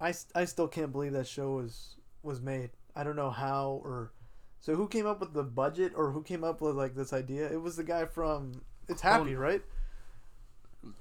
I, 0.01 0.13
I 0.35 0.43
still 0.43 0.67
can't 0.67 0.91
believe 0.91 1.13
that 1.13 1.27
show 1.27 1.51
was 1.51 1.95
was 2.23 2.41
made. 2.41 2.71
I 2.93 3.05
don't 3.05 3.15
know 3.15 3.29
how 3.29 3.79
or 3.85 4.11
so 4.59 4.75
who 4.75 4.89
came 4.89 5.07
up 5.07 5.21
with 5.21 5.31
the 5.31 5.43
budget 5.43 5.93
or 5.95 6.11
who 6.11 6.23
came 6.23 6.43
up 6.43 6.59
with 6.59 6.75
like 6.75 6.93
this 6.93 7.13
idea? 7.13 7.49
It 7.49 7.61
was 7.61 7.77
the 7.77 7.85
guy 7.85 8.03
from 8.03 8.63
It's 8.89 9.01
Happy, 9.01 9.33
right? 9.33 9.61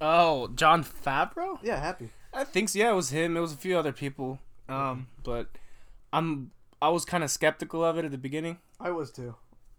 Oh, 0.00 0.46
Jon 0.54 0.84
Favreau? 0.84 1.58
Yeah, 1.64 1.80
Happy. 1.80 2.10
I 2.32 2.44
think 2.44 2.68
so. 2.68 2.78
Yeah, 2.78 2.92
it 2.92 2.94
was 2.94 3.10
him. 3.10 3.36
It 3.36 3.40
was 3.40 3.52
a 3.52 3.56
few 3.56 3.76
other 3.76 3.92
people. 3.92 4.38
Um, 4.68 5.08
but 5.24 5.48
I'm 6.12 6.52
I 6.82 6.88
was 6.88 7.04
kind 7.04 7.22
of 7.24 7.30
skeptical 7.30 7.84
of 7.84 7.98
it 7.98 8.04
at 8.04 8.10
the 8.10 8.18
beginning. 8.18 8.58
I 8.78 8.90
was 8.90 9.10
too. 9.10 9.34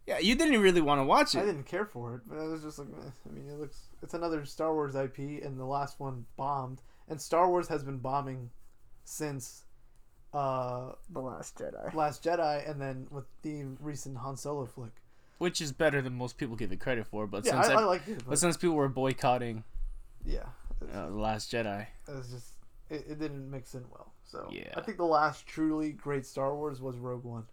Yeah, 0.08 0.18
you 0.20 0.36
didn't 0.36 0.62
really 0.62 0.82
want 0.82 1.00
to 1.00 1.06
watch 1.06 1.36
it. 1.36 1.40
I 1.40 1.46
didn't 1.46 1.66
care 1.66 1.86
for 1.86 2.16
it, 2.16 2.22
but 2.28 2.38
I 2.40 2.46
was 2.46 2.64
just 2.64 2.80
like, 2.80 2.88
eh. 2.90 3.10
I 3.30 3.32
mean, 3.34 3.48
it 3.50 3.60
looks. 3.60 3.88
It's 4.02 4.14
another 4.14 4.46
Star 4.46 4.74
Wars 4.74 4.96
IP, 4.96 5.20
and 5.44 5.60
the 5.60 5.66
last 5.66 6.00
one 6.00 6.26
bombed, 6.38 6.82
and 7.08 7.22
Star 7.22 7.48
Wars 7.50 7.68
has 7.68 7.84
been 7.84 7.98
bombing 8.00 8.50
since 9.04 9.64
uh 10.34 10.94
The 11.10 11.20
Last 11.20 11.58
Jedi. 11.58 11.94
Last 11.94 12.24
Jedi, 12.24 12.70
and 12.70 12.82
then 12.82 13.08
with 13.12 13.26
the 13.42 13.64
recent 13.80 14.18
Han 14.18 14.38
Solo 14.38 14.66
flick. 14.66 14.92
which 15.40 15.60
is 15.62 15.72
better 15.72 16.02
than 16.02 16.14
most 16.14 16.38
people 16.38 16.56
give 16.56 16.72
it 16.72 16.80
credit 16.80 17.06
for. 17.08 17.28
But 17.28 17.46
Yeah, 17.46 17.52
since 17.54 17.68
I, 17.68 17.72
ev- 17.74 17.78
I 17.80 17.84
like 17.84 18.08
it, 18.08 18.18
but 18.20 18.30
but 18.30 18.40
since 18.40 18.58
people 18.58 18.76
were 18.76 18.90
boycotting 18.90 19.64
yeah, 20.26 20.46
uh, 20.94 21.08
the 21.10 21.16
Last 21.16 21.52
Jedi, 21.52 21.86
it 22.08 22.16
was 22.16 22.30
just 22.30 22.54
it, 22.90 23.06
it 23.10 23.20
didn't 23.20 23.50
mix 23.52 23.76
in 23.76 23.84
well. 23.92 24.14
So 24.32 24.48
Yeah. 24.52 24.74
I 24.76 24.82
think 24.82 24.98
the 24.98 25.06
last 25.06 25.46
truly 25.46 25.92
great 25.92 26.26
Star 26.26 26.56
Wars 26.56 26.82
was 26.82 26.98
Rogue 26.98 27.24
One, 27.26 27.46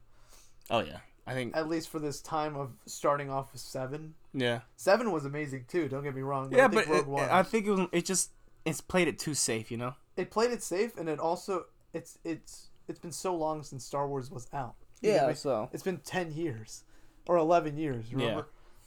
oh 0.70 0.78
yeah, 0.80 0.98
I 1.26 1.34
think 1.34 1.56
at 1.56 1.68
least 1.68 1.88
for 1.88 1.98
this 1.98 2.20
time 2.20 2.56
of 2.56 2.70
starting 2.86 3.30
off 3.30 3.52
with 3.52 3.60
seven. 3.60 4.14
yeah, 4.32 4.60
Seven 4.76 5.10
was 5.10 5.24
amazing 5.24 5.64
too. 5.68 5.88
Don't 5.88 6.04
get 6.04 6.14
me 6.14 6.22
wrong. 6.22 6.52
yeah, 6.52 6.66
I 6.66 6.68
think 6.68 6.86
but 6.86 6.92
Rogue 6.92 7.06
it, 7.06 7.08
One. 7.08 7.28
I 7.30 7.42
think 7.42 7.66
it 7.66 7.70
was 7.72 7.88
it 7.92 8.04
just 8.04 8.30
it's 8.64 8.80
played 8.80 9.08
it 9.08 9.18
too 9.18 9.34
safe, 9.34 9.70
you 9.70 9.76
know. 9.76 9.94
it 10.16 10.30
played 10.30 10.52
it 10.52 10.62
safe, 10.62 10.96
and 10.96 11.08
it 11.08 11.18
also 11.18 11.64
it's 11.92 12.18
it's 12.24 12.68
it's 12.86 12.98
been 13.00 13.12
so 13.12 13.34
long 13.34 13.62
since 13.62 13.84
Star 13.84 14.06
Wars 14.08 14.30
was 14.30 14.46
out. 14.52 14.74
You 15.00 15.10
know 15.10 15.16
what 15.16 15.22
I 15.24 15.26
mean? 15.28 15.36
so 15.36 15.68
It's 15.72 15.82
been 15.82 15.98
ten 15.98 16.32
years 16.32 16.84
or 17.26 17.36
eleven 17.38 17.76
years. 17.76 18.12
Remember? 18.12 18.40
Yeah. 18.40 18.42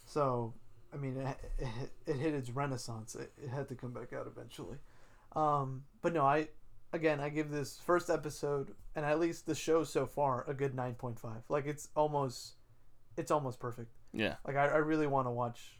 So 0.06 0.54
I 0.93 0.97
mean, 0.97 1.17
it, 1.17 1.38
it, 1.60 1.65
hit- 1.67 1.91
it 2.08 2.15
hit 2.17 2.34
its 2.34 2.49
renaissance. 2.49 3.15
It, 3.15 3.32
it 3.41 3.49
had 3.49 3.67
to 3.69 3.75
come 3.75 3.91
back 3.91 4.12
out 4.13 4.27
eventually. 4.27 4.77
Um, 5.36 5.84
but 6.01 6.13
no, 6.13 6.25
I 6.25 6.49
again 6.93 7.19
I 7.19 7.30
give 7.30 7.51
this 7.51 7.80
first 7.86 8.10
episode 8.10 8.73
and 8.95 9.06
at 9.06 9.19
least 9.19 9.45
the 9.45 9.56
show 9.56 9.84
so 9.84 10.06
far 10.06 10.45
a 10.47 10.54
good 10.54 10.75
nine 10.75 10.95
point 10.95 11.19
five. 11.19 11.43
Like 11.49 11.65
it's 11.65 11.89
almost 11.95 12.56
it's 13.17 13.32
almost 13.32 13.60
perfect. 13.60 13.91
yeah, 14.13 14.36
Like 14.45 14.56
I, 14.56 14.67
I 14.67 14.77
really 14.77 15.08
want 15.08 15.27
to 15.27 15.32
watch 15.32 15.77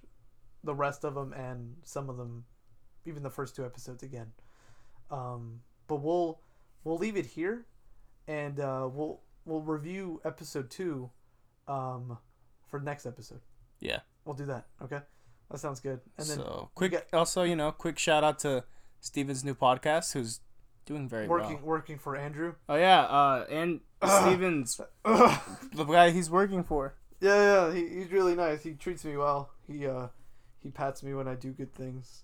the 0.64 0.76
rest 0.76 1.04
of 1.04 1.16
them 1.16 1.34
and 1.34 1.76
some 1.84 2.10
of 2.10 2.18
them, 2.18 2.46
even 3.06 3.24
the 3.24 3.30
first 3.30 3.56
two 3.56 3.66
episodes 3.66 4.04
again. 4.04 4.32
Um, 5.10 5.62
but 5.88 5.98
we'll 5.98 6.40
we'll 6.84 6.98
leave 6.98 7.18
it 7.18 7.26
here, 7.26 7.66
and 8.28 8.60
uh, 8.60 8.88
we'll 8.92 9.22
we'll 9.46 9.62
review 9.62 10.22
episode 10.24 10.70
two, 10.70 11.10
um, 11.68 12.18
for 12.68 12.80
next 12.80 13.06
episode. 13.06 13.42
yeah. 13.80 14.00
We'll 14.24 14.36
do 14.36 14.46
that. 14.46 14.68
Okay, 14.84 15.00
that 15.50 15.60
sounds 15.60 15.80
good. 15.80 16.00
And 16.18 16.28
then 16.28 16.38
so 16.38 16.70
quick. 16.76 17.08
also, 17.12 17.42
you 17.42 17.56
know, 17.56 17.72
quick 17.72 17.98
shout 17.98 18.24
out 18.24 18.38
to 18.40 18.64
Steven's 19.00 19.44
new 19.44 19.56
podcast, 19.56 20.14
who's 20.14 20.42
doing 20.86 21.08
very 21.08 21.28
working 21.28 21.58
well. 21.58 21.66
working 21.66 21.98
for 21.98 22.16
Andrew. 22.16 22.56
Oh 22.68 22.76
yeah, 22.76 23.02
uh, 23.02 23.46
and 23.50 23.82
Steven's 24.04 24.80
the 25.04 25.86
guy 25.90 26.12
he's 26.12 26.30
working 26.30 26.64
for. 26.64 26.96
Yeah, 27.20 27.70
yeah, 27.70 27.74
he, 27.74 27.88
he's 27.88 28.12
really 28.12 28.36
nice. 28.36 28.64
He 28.64 28.74
treats 28.74 29.06
me 29.06 29.16
well. 29.18 29.52
He 29.68 29.86
uh, 29.86 30.08
he 30.60 30.70
pats 30.70 31.04
me 31.04 31.14
when 31.14 31.28
I 31.28 31.36
do 31.36 31.52
good 31.52 31.74
things. 31.74 32.24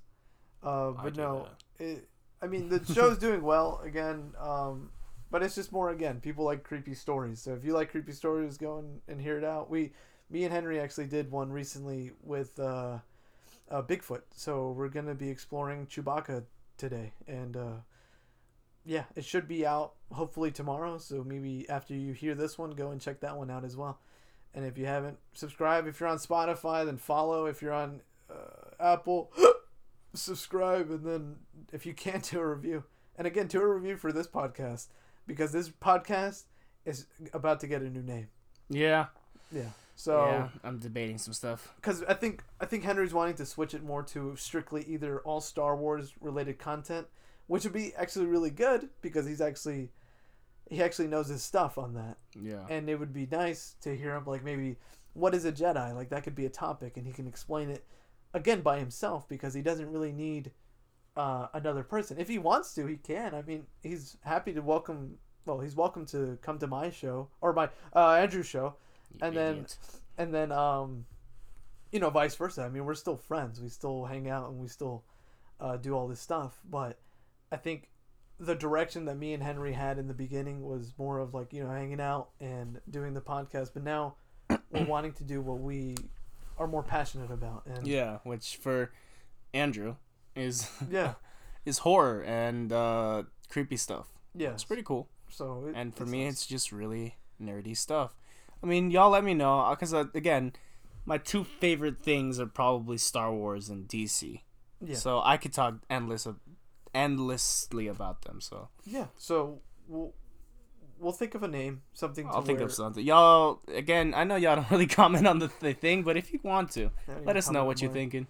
Uh, 0.64 0.92
but 0.92 1.16
no, 1.16 1.48
it, 1.80 2.08
I 2.42 2.48
mean 2.48 2.70
the 2.70 2.84
show's 2.94 3.18
doing 3.20 3.42
well 3.42 3.82
again. 3.84 4.34
Um, 4.40 4.92
but 5.30 5.44
it's 5.44 5.56
just 5.56 5.72
more 5.72 5.90
again. 5.90 6.20
People 6.22 6.46
like 6.46 6.64
creepy 6.64 6.94
stories. 6.94 7.42
So 7.42 7.54
if 7.54 7.64
you 7.64 7.74
like 7.74 7.92
creepy 7.92 8.14
stories, 8.14 8.58
go 8.58 8.78
and, 8.80 9.02
and 9.08 9.22
hear 9.22 9.38
it 9.38 9.44
out. 9.44 9.70
We, 9.70 9.92
me 10.30 10.46
and 10.46 10.54
Henry 10.54 10.80
actually 10.80 11.08
did 11.08 11.32
one 11.32 11.52
recently 11.52 12.12
with 12.24 12.58
uh, 12.60 13.00
uh, 13.70 13.82
Bigfoot. 13.82 14.22
So 14.32 14.72
we're 14.72 14.90
gonna 14.90 15.16
be 15.16 15.30
exploring 15.30 15.88
Chewbacca 15.88 16.44
today, 16.78 17.12
and 17.28 17.58
uh, 17.58 17.76
yeah, 18.88 19.04
it 19.16 19.26
should 19.26 19.48
be 19.48 19.66
out 19.66 19.94
hopefully 20.14 20.50
tomorrow. 20.50 20.98
So 20.98 21.24
maybe 21.24 21.70
after 21.70 21.94
you 21.94 22.14
hear 22.14 22.34
this 22.34 22.58
one, 22.58 22.72
go 22.72 22.92
and 22.92 23.02
check 23.02 23.20
that 23.20 23.38
one 23.38 23.52
out 23.52 23.66
as 23.66 23.76
well. 23.76 24.00
And 24.56 24.66
if 24.66 24.78
you 24.78 24.86
haven't, 24.86 25.18
subscribe. 25.34 25.86
If 25.88 26.00
you're 26.00 26.10
on 26.10 26.18
Spotify, 26.18 26.86
then 26.86 26.98
follow. 26.98 27.46
If 27.46 27.62
you're 27.62 27.74
on 27.74 28.02
uh, 28.32 28.72
Apple, 28.80 29.32
subscribe. 30.14 30.90
And 30.90 31.04
then 31.04 31.36
if 31.74 31.86
you 31.86 31.94
can, 31.94 32.22
do 32.32 32.40
a 32.40 32.48
review. 32.48 32.86
And 33.18 33.28
again, 33.28 33.48
do 33.48 33.62
a 33.62 33.68
review 33.68 33.98
for 33.98 34.14
this 34.14 34.28
podcast 34.28 34.88
because 35.28 35.52
this 35.52 35.70
podcast 35.70 36.44
is 36.86 37.08
about 37.34 37.60
to 37.60 37.68
get 37.68 37.82
a 37.82 37.90
new 37.90 38.02
name. 38.02 38.30
Yeah. 38.70 39.08
Yeah. 39.52 39.70
So, 39.96 40.28
yeah, 40.28 40.50
I'm 40.64 40.78
debating 40.78 41.18
some 41.18 41.34
stuff. 41.34 41.74
because 41.78 42.04
I 42.04 42.14
think 42.14 42.44
I 42.62 42.68
think 42.68 42.84
Henry's 42.84 43.16
wanting 43.16 43.34
to 43.36 43.46
switch 43.48 43.74
it 43.74 43.84
more 43.84 44.04
to 44.04 44.36
strictly 44.36 44.84
either 44.88 45.20
all 45.22 45.42
Star 45.42 45.76
Wars 45.76 46.14
related 46.22 46.60
content, 46.60 47.08
which 47.48 47.64
would 47.64 47.74
be 47.74 47.94
actually 47.96 48.26
really 48.28 48.50
good 48.52 48.90
because 49.02 49.26
he's 49.26 49.42
actually 49.42 49.90
he 50.70 50.84
actually 50.84 51.08
knows 51.08 51.30
his 51.30 51.42
stuff 51.44 51.78
on 51.78 51.94
that. 51.94 52.18
Yeah. 52.40 52.66
and 52.70 52.90
it 52.90 52.96
would 53.00 53.14
be 53.14 53.28
nice 53.32 53.76
to 53.82 53.96
hear 53.96 54.16
him 54.16 54.24
like 54.26 54.44
maybe 54.44 54.78
what 55.14 55.34
is 55.34 55.46
a 55.46 55.52
jedi? 55.52 55.96
Like 55.96 56.10
that 56.10 56.24
could 56.24 56.36
be 56.36 56.46
a 56.46 56.50
topic 56.50 56.98
and 56.98 57.06
he 57.08 57.14
can 57.14 57.28
explain 57.28 57.70
it 57.70 57.84
again 58.34 58.62
by 58.62 58.78
himself 58.80 59.28
because 59.30 59.54
he 59.54 59.62
doesn't 59.62 59.92
really 59.92 60.12
need 60.12 60.52
uh, 61.16 61.48
another 61.54 61.84
person. 61.84 62.20
If 62.20 62.28
he 62.28 62.38
wants 62.38 62.74
to 62.76 62.86
he 62.86 62.98
can. 62.98 63.34
I 63.34 63.42
mean 63.42 63.66
he's 63.82 64.18
happy 64.22 64.54
to 64.54 64.62
welcome 64.62 65.18
well 65.46 65.60
he's 65.60 65.76
welcome 65.76 66.06
to 66.08 66.38
come 66.42 66.60
to 66.60 66.68
my 66.68 66.90
show 66.90 67.30
or 67.42 67.54
my 67.54 67.70
uh, 67.96 68.12
andrew's 68.14 68.46
show. 68.48 68.76
You 69.14 69.20
and 69.28 69.36
then- 69.38 69.66
and 70.20 70.34
then 70.34 70.52
um 70.52 71.06
you 71.92 72.00
know 72.02 72.10
vice 72.10 72.36
versa. 72.36 72.64
I 72.64 72.70
mean 72.70 72.84
we're 72.86 72.94
still 72.96 73.16
friends. 73.18 73.62
We 73.62 73.70
still 73.70 74.04
hang 74.06 74.30
out 74.30 74.50
and 74.50 74.60
we 74.60 74.68
still 74.68 75.04
uh, 75.62 75.78
do 75.78 75.94
all 75.94 76.08
this 76.08 76.20
stuff. 76.20 76.60
But 76.70 77.00
i 77.52 77.56
think 77.58 77.90
the 78.40 78.56
direction 78.56 79.06
that 79.06 79.18
me 79.18 79.34
and 79.34 79.42
henry 79.44 79.74
had 79.74 79.98
in 79.98 80.08
the 80.08 80.14
beginning 80.14 80.62
was 80.64 80.94
more 80.98 81.20
of 81.20 81.34
like 81.34 81.52
you 81.54 81.64
know 81.64 81.70
hanging 81.70 82.00
out 82.02 82.30
and 82.40 82.80
doing 82.90 83.14
the 83.14 83.22
podcast 83.22 83.72
but 83.74 83.84
now 83.84 84.16
we're 84.72 84.86
wanting 84.86 85.14
to 85.14 85.24
do 85.24 85.42
what 85.42 85.60
we 85.60 85.96
are 86.58 86.68
more 86.68 86.84
passionate 86.84 87.32
about 87.32 87.64
and 87.68 87.86
yeah, 87.86 88.18
which 88.24 88.58
for 88.58 88.92
Andrew 89.54 89.96
is 90.36 90.70
yeah 90.90 91.14
is 91.66 91.80
horror 91.80 92.22
and 92.24 92.72
uh, 92.72 93.24
creepy 93.50 93.78
stuff. 93.78 94.08
yeah 94.34 94.52
It's 94.52 94.64
pretty 94.64 94.84
cool. 94.84 95.08
so 95.30 95.66
it, 95.68 95.74
And 95.76 95.94
for 95.96 96.04
it's 96.04 96.12
me, 96.12 96.24
nice. 96.24 96.34
it's 96.34 96.48
just 96.48 96.72
really 96.72 97.18
nerdy 97.42 97.76
stuff. 97.76 98.16
I 98.64 98.66
mean, 98.66 98.90
y'all 98.90 99.10
let 99.12 99.24
me 99.24 99.34
know 99.34 99.68
because 99.70 99.94
uh, 99.94 100.06
again, 100.16 100.54
my 101.06 101.18
two 101.18 101.44
favorite 101.44 102.00
things 102.02 102.40
are 102.40 102.48
probably 102.48 102.98
Star 102.98 103.32
Wars 103.34 103.70
and 103.70 103.88
DC. 103.88 104.42
yeah 104.82 104.96
So 104.96 105.22
I 105.24 105.38
could 105.38 105.54
talk 105.54 105.76
endless 105.90 106.26
of, 106.26 106.38
endlessly 106.94 107.88
about 107.88 108.22
them. 108.24 108.42
So 108.42 108.70
yeah 108.86 109.08
so 109.18 109.60
we'll 109.88 110.14
we'll 111.00 111.12
think 111.14 111.36
of 111.36 111.44
a 111.44 111.48
name 111.48 111.82
something 111.94 112.28
I'll 112.28 112.42
think 112.42 112.60
where- 112.60 112.68
of 112.68 112.74
something. 112.74 113.04
Y'all 113.06 113.62
again, 113.74 114.14
I 114.16 114.24
know 114.24 114.36
y'all 114.36 114.56
don't 114.56 114.72
really 114.76 114.88
comment 114.88 115.28
on 115.28 115.40
the, 115.40 115.52
the 115.60 115.74
thing, 115.74 116.04
but 116.04 116.18
if 116.18 116.34
you 116.34 116.40
want 116.44 116.72
to, 116.72 116.92
let 117.26 117.38
us 117.38 117.50
know 117.50 117.66
what 117.66 117.82
you're 117.82 117.92
thinking. 117.92 118.28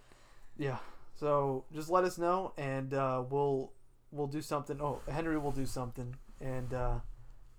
Yeah. 0.57 0.77
So 1.15 1.65
just 1.73 1.89
let 1.89 2.03
us 2.03 2.17
know, 2.17 2.53
and 2.57 2.93
uh, 2.93 3.23
we'll 3.29 3.71
we'll 4.11 4.27
do 4.27 4.41
something. 4.41 4.79
Oh, 4.81 5.01
Henry 5.09 5.37
will 5.37 5.51
do 5.51 5.65
something, 5.65 6.15
and 6.39 6.73
uh, 6.73 6.99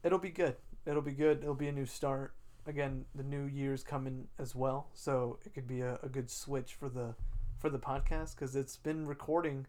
it'll 0.04 0.18
be 0.20 0.30
good. 0.30 0.56
It'll 0.86 1.02
be 1.02 1.12
good. 1.12 1.42
It'll 1.42 1.54
be 1.54 1.68
a 1.68 1.72
new 1.72 1.86
start. 1.86 2.34
Again, 2.66 3.06
the 3.14 3.24
new 3.24 3.46
year's 3.46 3.82
coming 3.82 4.28
as 4.38 4.54
well, 4.54 4.88
so 4.94 5.38
it 5.44 5.54
could 5.54 5.66
be 5.66 5.80
a, 5.80 5.98
a 6.02 6.08
good 6.08 6.30
switch 6.30 6.74
for 6.74 6.88
the 6.88 7.14
for 7.58 7.68
the 7.70 7.78
podcast 7.78 8.36
because 8.36 8.54
it's 8.54 8.76
been 8.76 9.06
recording, 9.06 9.66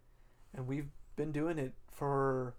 and 0.53 0.67
we've 0.67 0.89
been 1.19 1.31
doing 1.33 1.59
it 1.59 1.73
for 1.91 2.55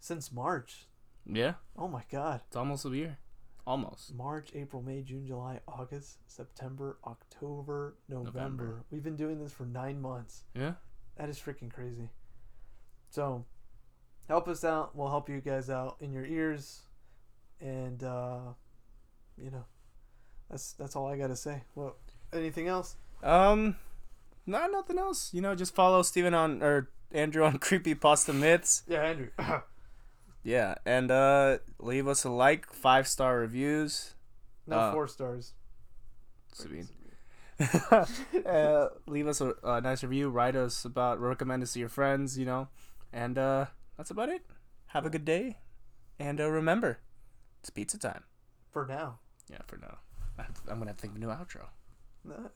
since 0.00 0.32
March. 0.32 0.86
Yeah, 1.26 1.54
Oh 1.76 1.86
my 1.86 2.02
god. 2.10 2.40
it's 2.46 2.56
almost 2.56 2.86
a 2.86 2.88
year. 2.88 3.18
Almost. 3.66 4.14
March, 4.14 4.48
April, 4.54 4.80
May, 4.82 5.02
June, 5.02 5.26
July, 5.26 5.60
August, 5.68 6.18
September, 6.26 6.96
October, 7.06 7.96
November. 8.08 8.32
November. 8.32 8.84
We've 8.90 9.02
been 9.02 9.16
doing 9.16 9.38
this 9.38 9.52
for 9.52 9.64
nine 9.66 10.00
months. 10.00 10.44
Yeah. 10.54 10.72
That 11.16 11.28
is 11.28 11.38
freaking 11.38 11.72
crazy. 11.72 12.08
So, 13.10 13.44
help 14.28 14.48
us 14.48 14.64
out. 14.64 14.96
We'll 14.96 15.08
help 15.10 15.28
you 15.28 15.40
guys 15.42 15.68
out 15.70 15.96
in 16.00 16.12
your 16.12 16.24
ears, 16.26 16.82
and 17.60 18.02
uh, 18.02 18.40
you 19.38 19.50
know, 19.50 19.64
that's 20.50 20.72
that's 20.72 20.96
all 20.96 21.06
I 21.06 21.16
gotta 21.16 21.36
say. 21.36 21.62
Well, 21.74 21.96
anything 22.32 22.66
else? 22.68 22.96
Um, 23.22 23.76
no, 24.46 24.66
nothing 24.66 24.98
else. 24.98 25.32
You 25.32 25.40
know, 25.40 25.54
just 25.54 25.74
follow 25.74 26.02
Steven 26.02 26.34
on 26.34 26.62
or 26.62 26.90
Andrew 27.14 27.44
on 27.44 27.58
Creepy 27.66 27.94
Pasta 27.94 28.32
Myths. 28.32 28.82
Yeah, 28.86 29.02
Andrew. 29.02 29.28
Yeah, 30.46 30.74
and 30.84 31.10
uh, 31.10 31.56
leave 31.78 32.06
us 32.06 32.24
a 32.24 32.28
like, 32.28 32.70
five 32.70 33.08
star 33.08 33.38
reviews. 33.38 34.12
no 34.66 34.76
Uh, 34.76 34.92
four 34.92 35.08
stars. 35.08 35.54
Sabine. 36.52 36.86
uh, 38.44 38.88
leave 39.06 39.26
us 39.26 39.40
a, 39.40 39.54
a 39.64 39.80
nice 39.80 40.02
review. 40.02 40.28
Write 40.28 40.54
us 40.54 40.84
about, 40.84 41.18
recommend 41.18 41.62
us 41.62 41.72
to 41.72 41.78
your 41.78 41.88
friends. 41.88 42.36
You 42.36 42.44
know, 42.44 42.68
and 43.10 43.38
uh, 43.38 43.66
that's 43.96 44.10
about 44.10 44.28
it. 44.28 44.42
Have 44.88 45.06
a 45.06 45.10
good 45.10 45.24
day, 45.24 45.56
and 46.18 46.38
uh, 46.38 46.50
remember, 46.50 46.98
it's 47.60 47.70
pizza 47.70 47.98
time. 47.98 48.24
For 48.70 48.84
now. 48.84 49.20
Yeah, 49.50 49.62
for 49.66 49.78
now. 49.78 49.96
I'm 50.38 50.78
gonna 50.78 50.90
have 50.90 50.96
to 50.96 51.00
think 51.00 51.12
of 51.12 51.16
a 51.16 51.20
new 51.20 51.32
outro. 51.32 51.68
No. 52.22 52.50